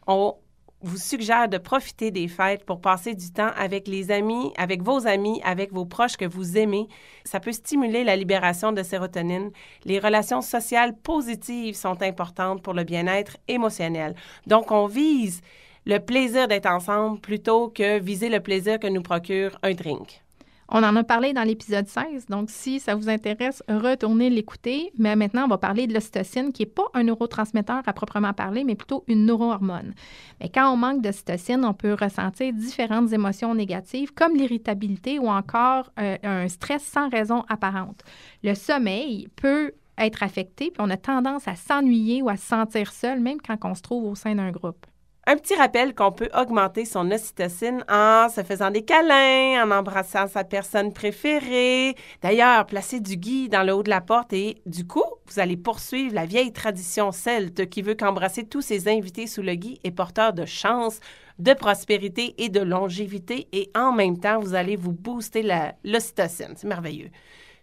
on 0.07 0.35
vous 0.81 0.97
suggère 0.97 1.49
de 1.49 1.57
profiter 1.57 2.11
des 2.11 2.27
fêtes 2.27 2.63
pour 2.63 2.79
passer 2.79 3.13
du 3.13 3.31
temps 3.31 3.51
avec 3.57 3.87
les 3.87 4.11
amis, 4.11 4.53
avec 4.57 4.81
vos 4.81 5.07
amis, 5.07 5.41
avec 5.43 5.73
vos 5.73 5.85
proches 5.85 6.15
que 6.15 6.25
vous 6.25 6.57
aimez. 6.57 6.87
Ça 7.25 7.39
peut 7.39 7.51
stimuler 7.51 8.03
la 8.03 8.15
libération 8.15 8.71
de 8.71 8.81
sérotonine. 8.81 9.51
Les 9.83 9.99
relations 9.99 10.41
sociales 10.41 10.95
positives 10.95 11.75
sont 11.75 12.01
importantes 12.01 12.61
pour 12.61 12.73
le 12.73 12.85
bien-être 12.85 13.37
émotionnel. 13.47 14.15
Donc, 14.47 14.71
on 14.71 14.87
vise 14.87 15.41
le 15.85 15.99
plaisir 15.99 16.47
d'être 16.47 16.69
ensemble 16.69 17.19
plutôt 17.19 17.69
que 17.69 17.99
viser 17.99 18.29
le 18.29 18.39
plaisir 18.39 18.79
que 18.79 18.87
nous 18.87 19.01
procure 19.01 19.57
un 19.63 19.73
drink. 19.73 20.21
On 20.71 20.83
en 20.83 20.95
a 20.95 21.03
parlé 21.03 21.33
dans 21.33 21.41
l'épisode 21.41 21.87
16, 21.87 22.27
donc 22.27 22.51
si 22.51 22.79
ça 22.79 22.93
vous 22.93 23.09
intéresse, 23.09 23.63
retournez 23.67 24.29
l'écouter. 24.29 24.91
Mais 24.99 25.15
maintenant, 25.15 25.45
on 25.45 25.47
va 25.47 25.57
parler 25.57 25.87
de 25.87 25.95
l'ocytocine, 25.95 26.53
qui 26.53 26.61
n'est 26.61 26.69
pas 26.69 26.85
un 26.93 27.03
neurotransmetteur 27.03 27.81
à 27.83 27.93
proprement 27.93 28.33
parler, 28.33 28.63
mais 28.63 28.75
plutôt 28.75 29.03
une 29.07 29.25
neurohormone. 29.25 29.95
Mais 30.39 30.49
quand 30.49 30.71
on 30.71 30.77
manque 30.77 31.01
d'ocytocine, 31.01 31.65
on 31.65 31.73
peut 31.73 31.95
ressentir 31.99 32.53
différentes 32.53 33.11
émotions 33.13 33.55
négatives, 33.55 34.13
comme 34.13 34.35
l'irritabilité 34.35 35.17
ou 35.17 35.27
encore 35.27 35.91
euh, 35.99 36.17
un 36.21 36.47
stress 36.47 36.83
sans 36.83 37.09
raison 37.09 37.45
apparente. 37.49 38.03
Le 38.43 38.53
sommeil 38.53 39.27
peut 39.35 39.71
être 39.97 40.21
affecté, 40.21 40.69
puis 40.69 40.81
on 40.85 40.91
a 40.91 40.97
tendance 40.97 41.47
à 41.47 41.55
s'ennuyer 41.55 42.21
ou 42.21 42.29
à 42.29 42.37
se 42.37 42.45
sentir 42.45 42.91
seul, 42.91 43.19
même 43.19 43.41
quand 43.41 43.57
on 43.63 43.73
se 43.73 43.81
trouve 43.81 44.05
au 44.05 44.13
sein 44.13 44.35
d'un 44.35 44.51
groupe. 44.51 44.85
Un 45.27 45.35
petit 45.35 45.53
rappel 45.53 45.93
qu'on 45.93 46.11
peut 46.11 46.29
augmenter 46.33 46.85
son 46.85 47.11
ocytocine 47.11 47.83
en 47.87 48.29
se 48.29 48.41
faisant 48.41 48.71
des 48.71 48.83
câlins, 48.83 49.63
en 49.63 49.69
embrassant 49.69 50.27
sa 50.27 50.43
personne 50.43 50.91
préférée. 50.91 51.95
D'ailleurs, 52.23 52.65
placez 52.65 52.99
du 52.99 53.15
gui 53.15 53.47
dans 53.47 53.63
le 53.63 53.73
haut 53.73 53.83
de 53.83 53.91
la 53.91 54.01
porte 54.01 54.33
et 54.33 54.61
du 54.65 54.87
coup, 54.87 55.03
vous 55.27 55.39
allez 55.39 55.57
poursuivre 55.57 56.15
la 56.15 56.25
vieille 56.25 56.51
tradition 56.51 57.11
celte 57.11 57.69
qui 57.69 57.83
veut 57.83 57.93
qu'embrasser 57.93 58.45
tous 58.45 58.61
ses 58.61 58.87
invités 58.87 59.27
sous 59.27 59.43
le 59.43 59.53
gui 59.53 59.79
est 59.83 59.91
porteur 59.91 60.33
de 60.33 60.45
chance, 60.45 60.99
de 61.37 61.53
prospérité 61.53 62.33
et 62.39 62.49
de 62.49 62.61
longévité 62.61 63.47
et 63.51 63.69
en 63.75 63.91
même 63.91 64.19
temps, 64.19 64.39
vous 64.39 64.55
allez 64.55 64.77
vous 64.77 64.93
booster 64.93 65.47
l'ocytocine. 65.83 66.53
C'est 66.55 66.67
merveilleux. 66.67 67.09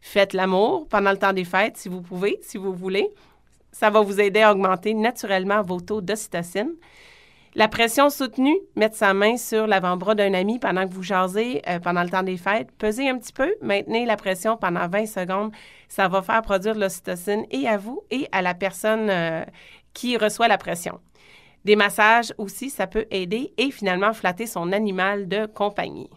Faites 0.01 0.35
l'amour 0.35 0.87
pendant 0.89 1.11
le 1.11 1.19
temps 1.19 1.33
des 1.33 1.45
fêtes 1.45 1.79
si 1.79 1.89
vous 1.89 2.03
pouvez, 2.03 2.39
si 2.43 2.59
vous 2.59 2.73
voulez. 2.73 3.11
Ça 3.73 3.91
va 3.91 4.03
vous 4.03 4.21
aider 4.21 4.43
à 4.43 4.53
augmenter 4.53 4.95
naturellement 4.95 5.63
vos 5.63 5.81
taux 5.81 6.01
d'ocytocine. 6.01 6.75
La 7.59 7.69
pression 7.69 8.11
soutenue, 8.11 8.59
mettre 8.75 8.97
sa 8.97 9.15
main 9.15 9.39
sur 9.39 9.67
l'avant-bras 9.67 10.15
d'un 10.15 10.35
ami 10.35 10.59
pendant 10.59 10.87
que 10.87 10.93
vous 10.93 11.03
jasez 11.03 11.63
euh, 11.67 11.79
pendant 11.79 12.03
le 12.03 12.11
temps 12.11 12.23
des 12.23 12.37
fêtes, 12.37 12.69
pesez 12.77 13.09
un 13.09 13.17
petit 13.17 13.33
peu, 13.33 13.55
maintenez 13.63 14.05
la 14.05 14.17
pression 14.17 14.59
pendant 14.59 14.87
20 14.87 15.07
secondes. 15.07 15.53
Ça 15.89 16.07
va 16.07 16.21
faire 16.21 16.43
produire 16.43 16.75
l'ocytocine 16.75 17.47
et 17.51 17.67
à 17.67 17.79
vous 17.79 18.03
et 18.11 18.29
à 18.31 18.43
la 18.43 18.53
personne 18.53 19.09
euh, 19.09 19.43
qui 19.95 20.19
reçoit 20.19 20.49
la 20.49 20.59
pression. 20.59 21.01
Des 21.65 21.77
massages 21.77 22.35
aussi, 22.37 22.69
ça 22.69 22.87
peut 22.87 23.07
aider 23.11 23.55
et 23.57 23.71
finalement 23.71 24.13
flatter 24.13 24.45
son 24.45 24.71
animal 24.71 25.27
de 25.27 25.47
compagnie. 25.47 26.11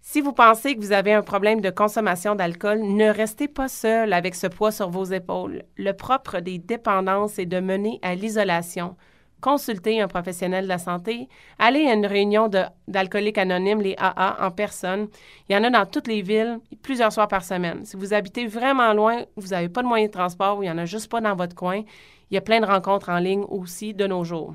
Si 0.00 0.22
vous 0.22 0.32
pensez 0.32 0.74
que 0.74 0.80
vous 0.80 0.92
avez 0.92 1.12
un 1.12 1.22
problème 1.22 1.60
de 1.60 1.68
consommation 1.68 2.34
d'alcool, 2.34 2.80
ne 2.80 3.10
restez 3.10 3.46
pas 3.46 3.68
seul 3.68 4.14
avec 4.14 4.36
ce 4.36 4.46
poids 4.46 4.72
sur 4.72 4.88
vos 4.88 5.04
épaules. 5.04 5.64
Le 5.76 5.92
propre 5.92 6.40
des 6.40 6.58
dépendances 6.58 7.38
est 7.38 7.44
de 7.44 7.60
mener 7.60 7.98
à 8.00 8.14
l'isolation 8.14 8.96
consulter 9.44 10.00
un 10.00 10.08
professionnel 10.08 10.64
de 10.64 10.70
la 10.70 10.78
santé, 10.78 11.28
aller 11.58 11.86
à 11.86 11.92
une 11.92 12.06
réunion 12.06 12.48
d'alcooliques 12.88 13.36
anonymes, 13.36 13.82
les 13.82 13.94
AA, 13.98 14.38
en 14.40 14.50
personne. 14.50 15.08
Il 15.46 15.54
y 15.54 15.58
en 15.58 15.64
a 15.64 15.68
dans 15.68 15.84
toutes 15.84 16.06
les 16.06 16.22
villes, 16.22 16.60
plusieurs 16.82 17.12
soirs 17.12 17.28
par 17.28 17.44
semaine. 17.44 17.84
Si 17.84 17.94
vous 17.98 18.14
habitez 18.14 18.46
vraiment 18.46 18.94
loin, 18.94 19.24
vous 19.36 19.48
n'avez 19.48 19.68
pas 19.68 19.82
de 19.82 19.86
moyen 19.86 20.06
de 20.06 20.10
transport 20.10 20.56
ou 20.56 20.62
il 20.62 20.66
n'y 20.66 20.72
en 20.72 20.78
a 20.78 20.86
juste 20.86 21.10
pas 21.10 21.20
dans 21.20 21.36
votre 21.36 21.54
coin, 21.54 21.82
il 22.30 22.34
y 22.34 22.38
a 22.38 22.40
plein 22.40 22.58
de 22.58 22.64
rencontres 22.64 23.10
en 23.10 23.18
ligne 23.18 23.44
aussi 23.50 23.92
de 23.92 24.06
nos 24.06 24.24
jours. 24.24 24.54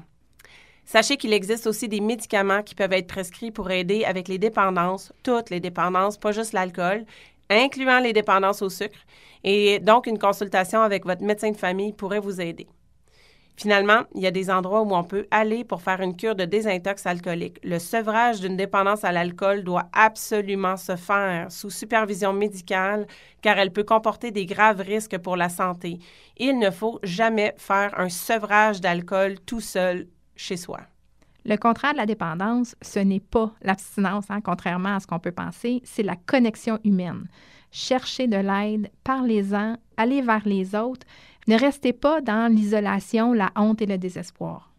Sachez 0.86 1.18
qu'il 1.18 1.34
existe 1.34 1.68
aussi 1.68 1.88
des 1.88 2.02
médicaments 2.02 2.64
qui 2.64 2.74
peuvent 2.74 2.94
être 2.94 3.06
prescrits 3.06 3.52
pour 3.52 3.70
aider 3.70 4.06
avec 4.06 4.28
les 4.28 4.40
dépendances, 4.40 5.14
toutes 5.22 5.52
les 5.52 5.60
dépendances, 5.60 6.18
pas 6.18 6.32
juste 6.32 6.54
l'alcool, 6.54 7.06
incluant 7.52 8.00
les 8.00 8.12
dépendances 8.12 8.64
au 8.64 8.70
sucre. 8.70 8.98
Et 9.44 9.78
donc, 9.78 10.08
une 10.08 10.18
consultation 10.18 10.82
avec 10.82 11.06
votre 11.06 11.22
médecin 11.22 11.52
de 11.52 11.58
famille 11.58 11.94
pourrait 11.94 12.20
vous 12.20 12.42
aider. 12.42 12.68
Finalement, 13.60 14.04
il 14.16 14.22
y 14.22 14.26
a 14.26 14.32
des 14.32 14.50
endroits 14.50 14.84
où 14.84 14.96
on 14.96 15.04
peut 15.04 15.28
aller 15.32 15.66
pour 15.66 15.82
faire 15.82 16.00
une 16.00 16.16
cure 16.16 16.34
de 16.34 16.46
désintox 16.46 17.06
alcoolique. 17.06 17.60
Le 17.62 17.78
sevrage 17.78 18.40
d'une 18.40 18.56
dépendance 18.56 19.04
à 19.04 19.12
l'alcool 19.12 19.66
doit 19.66 19.90
absolument 19.92 20.78
se 20.78 20.96
faire 20.96 21.52
sous 21.52 21.70
supervision 21.70 22.32
médicale 22.32 23.06
car 23.42 23.58
elle 23.58 23.74
peut 23.74 23.84
comporter 23.84 24.32
des 24.32 24.46
graves 24.46 24.80
risques 24.80 25.18
pour 25.18 25.36
la 25.36 25.50
santé. 25.50 26.00
Il 26.38 26.58
ne 26.58 26.72
faut 26.72 27.02
jamais 27.04 27.54
faire 27.58 28.00
un 28.00 28.08
sevrage 28.08 28.80
d'alcool 28.80 29.36
tout 29.46 29.60
seul 29.60 30.08
chez 30.38 30.56
soi. 30.56 30.80
Le 31.44 31.58
contraire 31.58 31.92
de 31.92 31.98
la 31.98 32.06
dépendance, 32.06 32.78
ce 32.82 33.00
n'est 33.00 33.20
pas 33.20 33.52
l'abstinence, 33.62 34.28
hein, 34.30 34.40
contrairement 34.40 34.96
à 34.96 35.00
ce 35.02 35.08
qu'on 35.08 35.20
peut 35.20 35.34
penser, 35.34 35.82
c'est 35.84 36.04
la 36.04 36.16
connexion 36.16 36.80
humaine. 36.86 37.28
Cherchez 37.72 38.28
de 38.28 38.38
l'aide, 38.38 38.90
parlez-en, 39.04 39.76
allez 39.98 40.22
vers 40.22 40.48
les 40.48 40.76
autres. 40.76 41.06
Ne 41.50 41.58
restez 41.58 41.94
pas 41.94 42.22
dans 42.22 42.54
l'isolation, 42.54 43.34
la 43.34 43.50
honte 43.56 43.82
et 43.82 43.88
le 43.88 43.98
désespoir. 43.98 44.72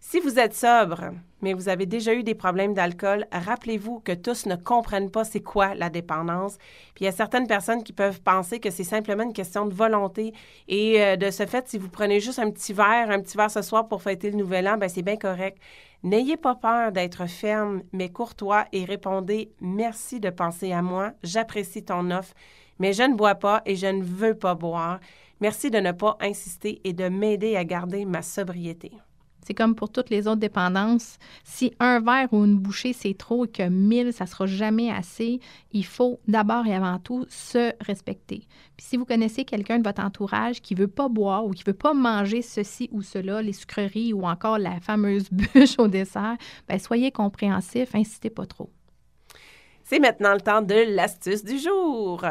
Si 0.00 0.18
vous 0.18 0.38
êtes 0.38 0.54
sobre, 0.54 1.10
mais 1.42 1.52
vous 1.52 1.68
avez 1.68 1.84
déjà 1.84 2.14
eu 2.14 2.22
des 2.22 2.34
problèmes 2.34 2.72
d'alcool, 2.72 3.26
rappelez-vous 3.30 4.00
que 4.00 4.12
tous 4.12 4.46
ne 4.46 4.56
comprennent 4.56 5.10
pas 5.10 5.24
c'est 5.24 5.42
quoi 5.42 5.74
la 5.74 5.90
dépendance. 5.90 6.56
Puis 6.94 7.02
il 7.02 7.04
y 7.04 7.08
a 7.08 7.12
certaines 7.12 7.46
personnes 7.46 7.84
qui 7.84 7.92
peuvent 7.92 8.22
penser 8.22 8.60
que 8.60 8.70
c'est 8.70 8.82
simplement 8.82 9.24
une 9.24 9.34
question 9.34 9.66
de 9.66 9.74
volonté. 9.74 10.32
Et 10.68 11.02
euh, 11.02 11.16
de 11.16 11.30
ce 11.30 11.44
fait, 11.44 11.68
si 11.68 11.76
vous 11.76 11.90
prenez 11.90 12.18
juste 12.18 12.38
un 12.38 12.50
petit 12.50 12.72
verre, 12.72 13.10
un 13.10 13.20
petit 13.20 13.36
verre 13.36 13.50
ce 13.50 13.60
soir 13.60 13.86
pour 13.86 14.00
fêter 14.00 14.30
le 14.30 14.38
nouvel 14.38 14.66
an, 14.66 14.78
ben 14.78 14.88
c'est 14.88 15.02
bien 15.02 15.18
correct. 15.18 15.58
N'ayez 16.02 16.38
pas 16.38 16.54
peur 16.54 16.92
d'être 16.92 17.26
ferme, 17.26 17.82
mais 17.92 18.08
courtois 18.08 18.64
et 18.72 18.86
répondez 18.86 19.52
Merci 19.60 20.18
de 20.18 20.30
penser 20.30 20.72
à 20.72 20.80
moi, 20.80 21.12
j'apprécie 21.22 21.84
ton 21.84 22.10
offre, 22.10 22.32
mais 22.78 22.94
je 22.94 23.02
ne 23.02 23.14
bois 23.14 23.34
pas 23.34 23.60
et 23.66 23.76
je 23.76 23.88
ne 23.88 24.02
veux 24.02 24.34
pas 24.34 24.54
boire. 24.54 24.98
Merci 25.44 25.70
de 25.70 25.76
ne 25.76 25.92
pas 25.92 26.16
insister 26.22 26.80
et 26.84 26.94
de 26.94 27.10
m'aider 27.10 27.54
à 27.54 27.64
garder 27.66 28.06
ma 28.06 28.22
sobriété. 28.22 28.92
C'est 29.44 29.52
comme 29.52 29.74
pour 29.74 29.92
toutes 29.92 30.08
les 30.08 30.26
autres 30.26 30.40
dépendances. 30.40 31.18
Si 31.44 31.74
un 31.80 32.00
verre 32.00 32.32
ou 32.32 32.46
une 32.46 32.56
bouchée, 32.56 32.94
c'est 32.94 33.12
trop 33.12 33.44
et 33.44 33.48
que 33.48 33.68
1000, 33.68 34.14
ça 34.14 34.24
ne 34.24 34.30
sera 34.30 34.46
jamais 34.46 34.90
assez, 34.90 35.40
il 35.72 35.84
faut 35.84 36.18
d'abord 36.26 36.66
et 36.66 36.74
avant 36.74 36.98
tout 36.98 37.26
se 37.28 37.74
respecter. 37.84 38.46
Puis 38.78 38.86
si 38.86 38.96
vous 38.96 39.04
connaissez 39.04 39.44
quelqu'un 39.44 39.78
de 39.80 39.86
votre 39.86 40.02
entourage 40.02 40.62
qui 40.62 40.74
ne 40.74 40.80
veut 40.80 40.88
pas 40.88 41.10
boire 41.10 41.44
ou 41.44 41.50
qui 41.50 41.62
ne 41.66 41.72
veut 41.72 41.76
pas 41.76 41.92
manger 41.92 42.40
ceci 42.40 42.88
ou 42.90 43.02
cela, 43.02 43.42
les 43.42 43.52
sucreries 43.52 44.14
ou 44.14 44.22
encore 44.24 44.56
la 44.56 44.80
fameuse 44.80 45.28
bûche 45.30 45.78
au 45.78 45.88
dessert, 45.88 46.38
bien, 46.66 46.78
soyez 46.78 47.12
compréhensif, 47.12 47.94
insistez 47.94 48.30
pas 48.30 48.46
trop. 48.46 48.70
C'est 49.82 49.98
maintenant 49.98 50.32
le 50.32 50.40
temps 50.40 50.62
de 50.62 50.96
l'astuce 50.96 51.44
du 51.44 51.58
jour. 51.58 52.24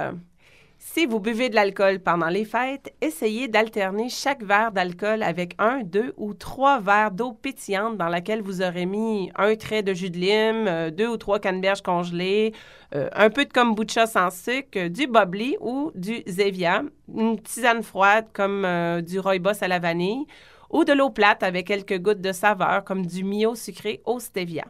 Si 0.85 1.05
vous 1.05 1.21
buvez 1.21 1.49
de 1.49 1.55
l'alcool 1.55 1.99
pendant 1.99 2.27
les 2.27 2.43
fêtes, 2.43 2.93
essayez 2.99 3.47
d'alterner 3.47 4.09
chaque 4.09 4.43
verre 4.43 4.73
d'alcool 4.73 5.23
avec 5.23 5.55
un, 5.57 5.81
deux 5.81 6.13
ou 6.17 6.33
trois 6.33 6.81
verres 6.81 7.11
d'eau 7.11 7.31
pétillante 7.31 7.97
dans 7.97 8.09
laquelle 8.09 8.41
vous 8.41 8.61
aurez 8.61 8.85
mis 8.85 9.31
un 9.35 9.55
trait 9.55 9.81
de 9.81 9.93
jus 9.93 10.09
de 10.09 10.17
lime, 10.17 10.67
euh, 10.67 10.91
deux 10.91 11.07
ou 11.07 11.15
trois 11.15 11.39
canneberges 11.39 11.81
congelées, 11.81 12.53
euh, 12.93 13.09
un 13.13 13.29
peu 13.29 13.45
de 13.45 13.53
kombucha 13.53 14.07
sans 14.07 14.29
sucre, 14.29 14.89
du 14.89 15.07
bubbly 15.07 15.55
ou 15.61 15.91
du 15.95 16.21
zevia, 16.27 16.83
une 17.07 17.39
tisane 17.39 17.81
froide 17.81 18.27
comme 18.33 18.65
euh, 18.65 18.99
du 19.01 19.19
rooibos 19.19 19.63
à 19.63 19.69
la 19.69 19.79
vanille 19.79 20.25
ou 20.69 20.83
de 20.83 20.91
l'eau 20.91 21.09
plate 21.09 21.43
avec 21.43 21.67
quelques 21.67 21.97
gouttes 21.97 22.21
de 22.21 22.33
saveur 22.33 22.83
comme 22.83 23.05
du 23.05 23.23
mio 23.23 23.55
sucré 23.55 24.01
au 24.05 24.19
stevia. 24.19 24.65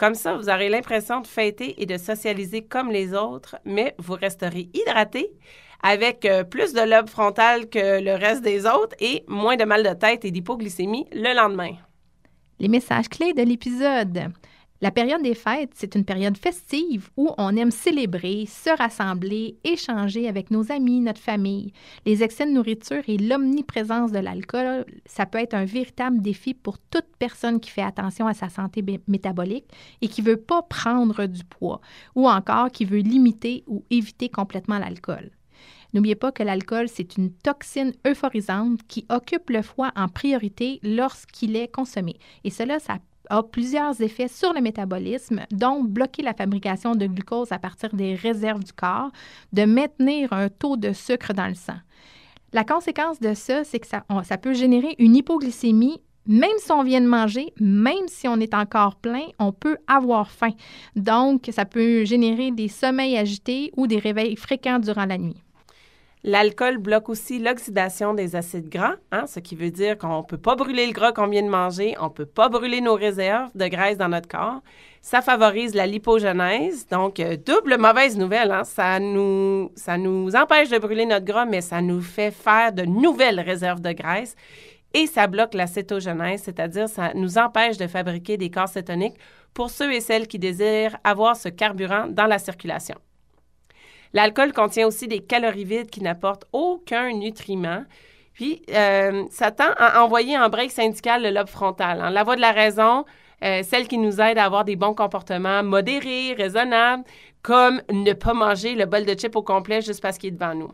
Comme 0.00 0.14
ça, 0.14 0.34
vous 0.34 0.48
aurez 0.48 0.70
l'impression 0.70 1.20
de 1.20 1.26
fêter 1.26 1.74
et 1.82 1.84
de 1.84 1.98
socialiser 1.98 2.62
comme 2.62 2.90
les 2.90 3.12
autres, 3.12 3.56
mais 3.66 3.94
vous 3.98 4.14
resterez 4.14 4.70
hydraté 4.72 5.30
avec 5.82 6.24
euh, 6.24 6.42
plus 6.42 6.72
de 6.72 6.80
lobe 6.80 7.10
frontal 7.10 7.68
que 7.68 8.02
le 8.02 8.14
reste 8.14 8.40
des 8.40 8.64
autres 8.64 8.96
et 8.98 9.24
moins 9.28 9.56
de 9.56 9.64
mal 9.64 9.82
de 9.82 9.92
tête 9.92 10.24
et 10.24 10.30
d'hypoglycémie 10.30 11.06
le 11.12 11.36
lendemain. 11.36 11.72
Les 12.58 12.68
messages 12.68 13.10
clés 13.10 13.34
de 13.34 13.42
l'épisode. 13.42 14.32
La 14.82 14.90
période 14.90 15.22
des 15.22 15.34
fêtes, 15.34 15.72
c'est 15.74 15.94
une 15.94 16.06
période 16.06 16.38
festive 16.38 17.10
où 17.18 17.28
on 17.36 17.54
aime 17.54 17.70
célébrer, 17.70 18.46
se 18.46 18.74
rassembler, 18.74 19.58
échanger 19.62 20.26
avec 20.26 20.50
nos 20.50 20.72
amis, 20.72 21.00
notre 21.00 21.20
famille. 21.20 21.74
Les 22.06 22.22
excès 22.22 22.46
de 22.46 22.52
nourriture 22.52 23.02
et 23.06 23.18
l'omniprésence 23.18 24.10
de 24.10 24.20
l'alcool, 24.20 24.86
ça 25.04 25.26
peut 25.26 25.36
être 25.36 25.52
un 25.52 25.66
véritable 25.66 26.22
défi 26.22 26.54
pour 26.54 26.78
toute 26.78 27.04
personne 27.18 27.60
qui 27.60 27.68
fait 27.68 27.82
attention 27.82 28.26
à 28.26 28.32
sa 28.32 28.48
santé 28.48 28.82
métabolique 29.06 29.66
et 30.00 30.08
qui 30.08 30.22
veut 30.22 30.38
pas 30.38 30.62
prendre 30.62 31.26
du 31.26 31.44
poids 31.44 31.82
ou 32.14 32.26
encore 32.26 32.70
qui 32.70 32.86
veut 32.86 33.00
limiter 33.00 33.64
ou 33.66 33.84
éviter 33.90 34.30
complètement 34.30 34.78
l'alcool. 34.78 35.30
N'oubliez 35.92 36.14
pas 36.14 36.32
que 36.32 36.42
l'alcool, 36.42 36.88
c'est 36.88 37.18
une 37.18 37.32
toxine 37.32 37.92
euphorisante 38.06 38.80
qui 38.88 39.04
occupe 39.10 39.50
le 39.50 39.60
foie 39.60 39.92
en 39.94 40.08
priorité 40.08 40.80
lorsqu'il 40.82 41.56
est 41.56 41.68
consommé. 41.68 42.16
Et 42.44 42.50
cela, 42.50 42.78
ça 42.78 42.98
a 43.30 43.42
plusieurs 43.42 44.00
effets 44.02 44.28
sur 44.28 44.52
le 44.52 44.60
métabolisme, 44.60 45.40
dont 45.50 45.82
bloquer 45.82 46.22
la 46.22 46.34
fabrication 46.34 46.94
de 46.94 47.06
glucose 47.06 47.52
à 47.52 47.58
partir 47.58 47.94
des 47.94 48.14
réserves 48.14 48.62
du 48.62 48.72
corps, 48.72 49.10
de 49.52 49.64
maintenir 49.64 50.32
un 50.32 50.48
taux 50.48 50.76
de 50.76 50.92
sucre 50.92 51.32
dans 51.32 51.48
le 51.48 51.54
sang. 51.54 51.78
La 52.52 52.64
conséquence 52.64 53.20
de 53.20 53.32
ça, 53.32 53.64
c'est 53.64 53.78
que 53.78 53.86
ça, 53.86 54.04
ça 54.24 54.36
peut 54.36 54.54
générer 54.54 54.94
une 54.98 55.16
hypoglycémie 55.16 56.00
même 56.26 56.50
si 56.58 56.70
on 56.70 56.82
vient 56.82 57.00
de 57.00 57.06
manger, 57.06 57.52
même 57.58 58.06
si 58.06 58.28
on 58.28 58.36
est 58.36 58.54
encore 58.54 58.96
plein, 58.96 59.24
on 59.38 59.52
peut 59.52 59.78
avoir 59.86 60.30
faim. 60.30 60.52
Donc, 60.94 61.48
ça 61.50 61.64
peut 61.64 62.04
générer 62.04 62.50
des 62.50 62.68
sommeils 62.68 63.16
agités 63.16 63.72
ou 63.76 63.86
des 63.86 63.98
réveils 63.98 64.36
fréquents 64.36 64.78
durant 64.78 65.06
la 65.06 65.18
nuit. 65.18 65.42
L'alcool 66.22 66.76
bloque 66.76 67.08
aussi 67.08 67.38
l'oxydation 67.38 68.12
des 68.12 68.36
acides 68.36 68.68
gras, 68.68 68.96
hein, 69.10 69.26
ce 69.26 69.40
qui 69.40 69.56
veut 69.56 69.70
dire 69.70 69.96
qu'on 69.96 70.18
ne 70.18 70.22
peut 70.22 70.36
pas 70.36 70.54
brûler 70.54 70.86
le 70.86 70.92
gras 70.92 71.12
qu'on 71.12 71.28
vient 71.28 71.42
de 71.42 71.48
manger, 71.48 71.94
on 71.98 72.04
ne 72.04 72.10
peut 72.10 72.26
pas 72.26 72.50
brûler 72.50 72.82
nos 72.82 72.94
réserves 72.94 73.50
de 73.54 73.66
graisse 73.68 73.96
dans 73.96 74.10
notre 74.10 74.28
corps. 74.28 74.60
Ça 75.00 75.22
favorise 75.22 75.74
la 75.74 75.86
lipogenèse, 75.86 76.86
donc 76.88 77.20
euh, 77.20 77.38
double 77.38 77.78
mauvaise 77.78 78.18
nouvelle. 78.18 78.50
Hein, 78.50 78.64
ça, 78.64 79.00
nous, 79.00 79.72
ça 79.74 79.96
nous 79.96 80.36
empêche 80.36 80.68
de 80.68 80.76
brûler 80.76 81.06
notre 81.06 81.24
gras, 81.24 81.46
mais 81.46 81.62
ça 81.62 81.80
nous 81.80 82.02
fait 82.02 82.30
faire 82.30 82.74
de 82.74 82.82
nouvelles 82.82 83.40
réserves 83.40 83.80
de 83.80 83.92
graisse. 83.92 84.36
Et 84.92 85.06
ça 85.06 85.26
bloque 85.26 85.54
la 85.54 85.66
cétogenèse, 85.66 86.42
c'est-à-dire 86.42 86.90
ça 86.90 87.14
nous 87.14 87.38
empêche 87.38 87.78
de 87.78 87.86
fabriquer 87.86 88.36
des 88.36 88.50
corps 88.50 88.68
cétoniques 88.68 89.16
pour 89.54 89.70
ceux 89.70 89.90
et 89.90 90.00
celles 90.00 90.28
qui 90.28 90.38
désirent 90.38 90.98
avoir 91.02 91.34
ce 91.34 91.48
carburant 91.48 92.08
dans 92.08 92.26
la 92.26 92.38
circulation. 92.38 92.96
L'alcool 94.12 94.52
contient 94.52 94.86
aussi 94.86 95.06
des 95.08 95.20
calories 95.20 95.64
vides 95.64 95.90
qui 95.90 96.02
n'apportent 96.02 96.46
aucun 96.52 97.12
nutriment. 97.12 97.84
Puis, 98.32 98.62
euh, 98.70 99.24
ça 99.30 99.50
tend 99.50 99.72
à 99.76 100.02
envoyer 100.02 100.38
en 100.38 100.48
break 100.48 100.70
syndical 100.70 101.22
le 101.22 101.30
lobe 101.30 101.48
frontal. 101.48 102.00
Hein. 102.00 102.10
La 102.10 102.24
voix 102.24 102.36
de 102.36 102.40
la 102.40 102.52
raison, 102.52 103.04
euh, 103.44 103.62
celle 103.62 103.86
qui 103.86 103.98
nous 103.98 104.20
aide 104.20 104.38
à 104.38 104.44
avoir 104.44 104.64
des 104.64 104.76
bons 104.76 104.94
comportements 104.94 105.62
modérés, 105.62 106.34
raisonnables, 106.34 107.04
comme 107.42 107.82
ne 107.90 108.12
pas 108.12 108.34
manger 108.34 108.74
le 108.74 108.86
bol 108.86 109.04
de 109.04 109.14
chips 109.14 109.36
au 109.36 109.42
complet 109.42 109.80
juste 109.80 110.02
parce 110.02 110.18
qu'il 110.18 110.28
est 110.28 110.36
devant 110.36 110.54
nous. 110.54 110.72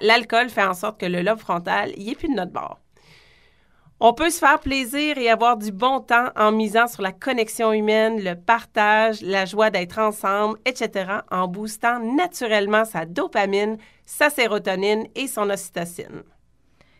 L'alcool 0.00 0.48
fait 0.48 0.62
en 0.62 0.74
sorte 0.74 0.98
que 0.98 1.06
le 1.06 1.22
lobe 1.22 1.38
frontal, 1.38 1.92
il 1.96 2.10
est 2.10 2.14
plus 2.14 2.28
de 2.28 2.34
notre 2.34 2.52
bord. 2.52 2.81
On 4.04 4.12
peut 4.12 4.30
se 4.30 4.40
faire 4.40 4.58
plaisir 4.58 5.16
et 5.16 5.30
avoir 5.30 5.56
du 5.56 5.70
bon 5.70 6.00
temps 6.00 6.30
en 6.34 6.50
misant 6.50 6.88
sur 6.88 7.02
la 7.02 7.12
connexion 7.12 7.72
humaine, 7.72 8.20
le 8.20 8.34
partage, 8.34 9.22
la 9.22 9.44
joie 9.44 9.70
d'être 9.70 10.00
ensemble, 10.00 10.58
etc., 10.64 11.18
en 11.30 11.46
boostant 11.46 12.00
naturellement 12.00 12.84
sa 12.84 13.06
dopamine, 13.06 13.76
sa 14.04 14.28
sérotonine 14.28 15.06
et 15.14 15.28
son 15.28 15.48
ocytocine. 15.48 16.24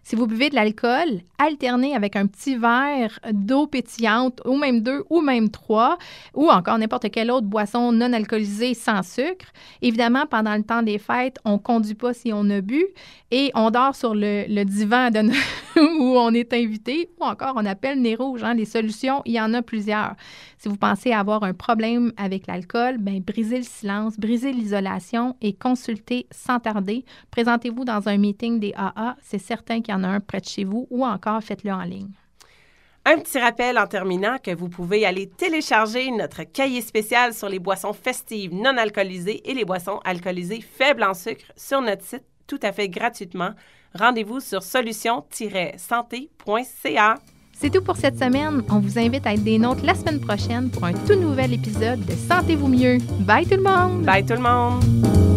Si 0.04 0.16
vous 0.16 0.26
buvez 0.26 0.50
de 0.50 0.56
l'alcool, 0.56 1.20
alternez 1.38 1.94
avec 1.94 2.16
un 2.16 2.26
petit 2.26 2.56
verre 2.56 3.20
d'eau 3.32 3.68
pétillante, 3.68 4.40
ou 4.44 4.56
même 4.56 4.80
deux, 4.80 5.04
ou 5.10 5.20
même 5.20 5.48
trois, 5.48 5.96
ou 6.34 6.50
encore 6.50 6.76
n'importe 6.78 7.10
quelle 7.10 7.30
autre 7.30 7.46
boisson 7.46 7.92
non 7.92 8.12
alcoolisée 8.12 8.74
sans 8.74 9.02
sucre. 9.02 9.46
Évidemment, 9.80 10.26
pendant 10.26 10.56
le 10.56 10.64
temps 10.64 10.82
des 10.82 10.98
fêtes, 10.98 11.38
on 11.44 11.52
ne 11.52 11.58
conduit 11.58 11.94
pas 11.94 12.14
si 12.14 12.32
on 12.32 12.50
a 12.50 12.60
bu 12.60 12.84
et 13.30 13.50
on 13.54 13.70
dort 13.70 13.94
sur 13.94 14.14
le, 14.14 14.64
divan 14.64 15.10
de 15.10 15.20
où 16.00 16.18
on 16.18 16.34
est 16.34 16.52
invité, 16.52 17.08
ou 17.20 17.24
encore 17.24 17.54
on 17.56 17.64
appelle 17.64 18.00
Nez 18.00 18.16
Rouge. 18.16 18.42
Hein. 18.42 18.54
Les 18.54 18.64
solutions, 18.64 19.22
il 19.24 19.32
y 19.32 19.40
en 19.40 19.54
a 19.54 19.62
plusieurs. 19.62 20.14
Si 20.58 20.68
vous 20.68 20.76
pensez 20.76 21.12
avoir 21.12 21.42
un 21.42 21.54
problème 21.54 22.12
avec 22.16 22.46
l'alcool, 22.46 22.98
ben, 22.98 23.20
brisez 23.20 23.58
le 23.58 23.64
silence, 23.64 24.18
brisez 24.18 24.52
l'isolation 24.52 25.36
et 25.40 25.54
consultez 25.54 26.26
sans 26.30 26.60
tarder. 26.60 27.04
Présentez-vous 27.30 27.84
dans 27.84 28.08
un 28.08 28.16
meeting 28.16 28.60
des 28.60 28.72
AA. 28.76 29.16
C'est 29.22 29.38
certain 29.38 29.80
qu'il 29.92 30.02
y 30.02 30.06
en 30.06 30.10
a 30.10 30.14
un 30.14 30.20
près 30.20 30.40
de 30.40 30.46
chez 30.46 30.64
vous 30.64 30.86
ou 30.90 31.04
encore 31.04 31.42
faites-le 31.42 31.72
en 31.72 31.82
ligne. 31.82 32.10
Un 33.04 33.18
petit 33.18 33.40
rappel 33.40 33.78
en 33.78 33.88
terminant 33.88 34.38
que 34.38 34.54
vous 34.54 34.68
pouvez 34.68 35.04
aller 35.04 35.28
télécharger 35.28 36.12
notre 36.12 36.44
cahier 36.44 36.80
spécial 36.80 37.34
sur 37.34 37.48
les 37.48 37.58
boissons 37.58 37.92
festives 37.92 38.54
non 38.54 38.76
alcoolisées 38.76 39.42
et 39.50 39.54
les 39.54 39.64
boissons 39.64 39.98
alcoolisées 40.04 40.60
faibles 40.60 41.02
en 41.02 41.14
sucre 41.14 41.46
sur 41.56 41.80
notre 41.80 42.04
site 42.04 42.22
tout 42.46 42.60
à 42.62 42.70
fait 42.70 42.88
gratuitement. 42.88 43.54
Rendez-vous 43.94 44.38
sur 44.40 44.62
solution-santé.ca. 44.62 47.14
C'est 47.54 47.70
tout 47.70 47.82
pour 47.82 47.96
cette 47.96 48.18
semaine. 48.18 48.62
On 48.70 48.78
vous 48.78 48.98
invite 48.98 49.26
à 49.26 49.34
être 49.34 49.44
des 49.44 49.58
nôtres 49.58 49.84
la 49.84 49.94
semaine 49.94 50.20
prochaine 50.20 50.70
pour 50.70 50.84
un 50.84 50.92
tout 50.92 51.16
nouvel 51.16 51.52
épisode 51.52 52.04
de 52.04 52.14
Sentez-vous 52.14 52.68
mieux. 52.68 52.98
Bye 53.20 53.46
tout 53.46 53.56
le 53.56 53.62
monde! 53.62 54.04
Bye 54.04 54.24
tout 54.24 54.34
le 54.34 54.40
monde! 54.40 55.31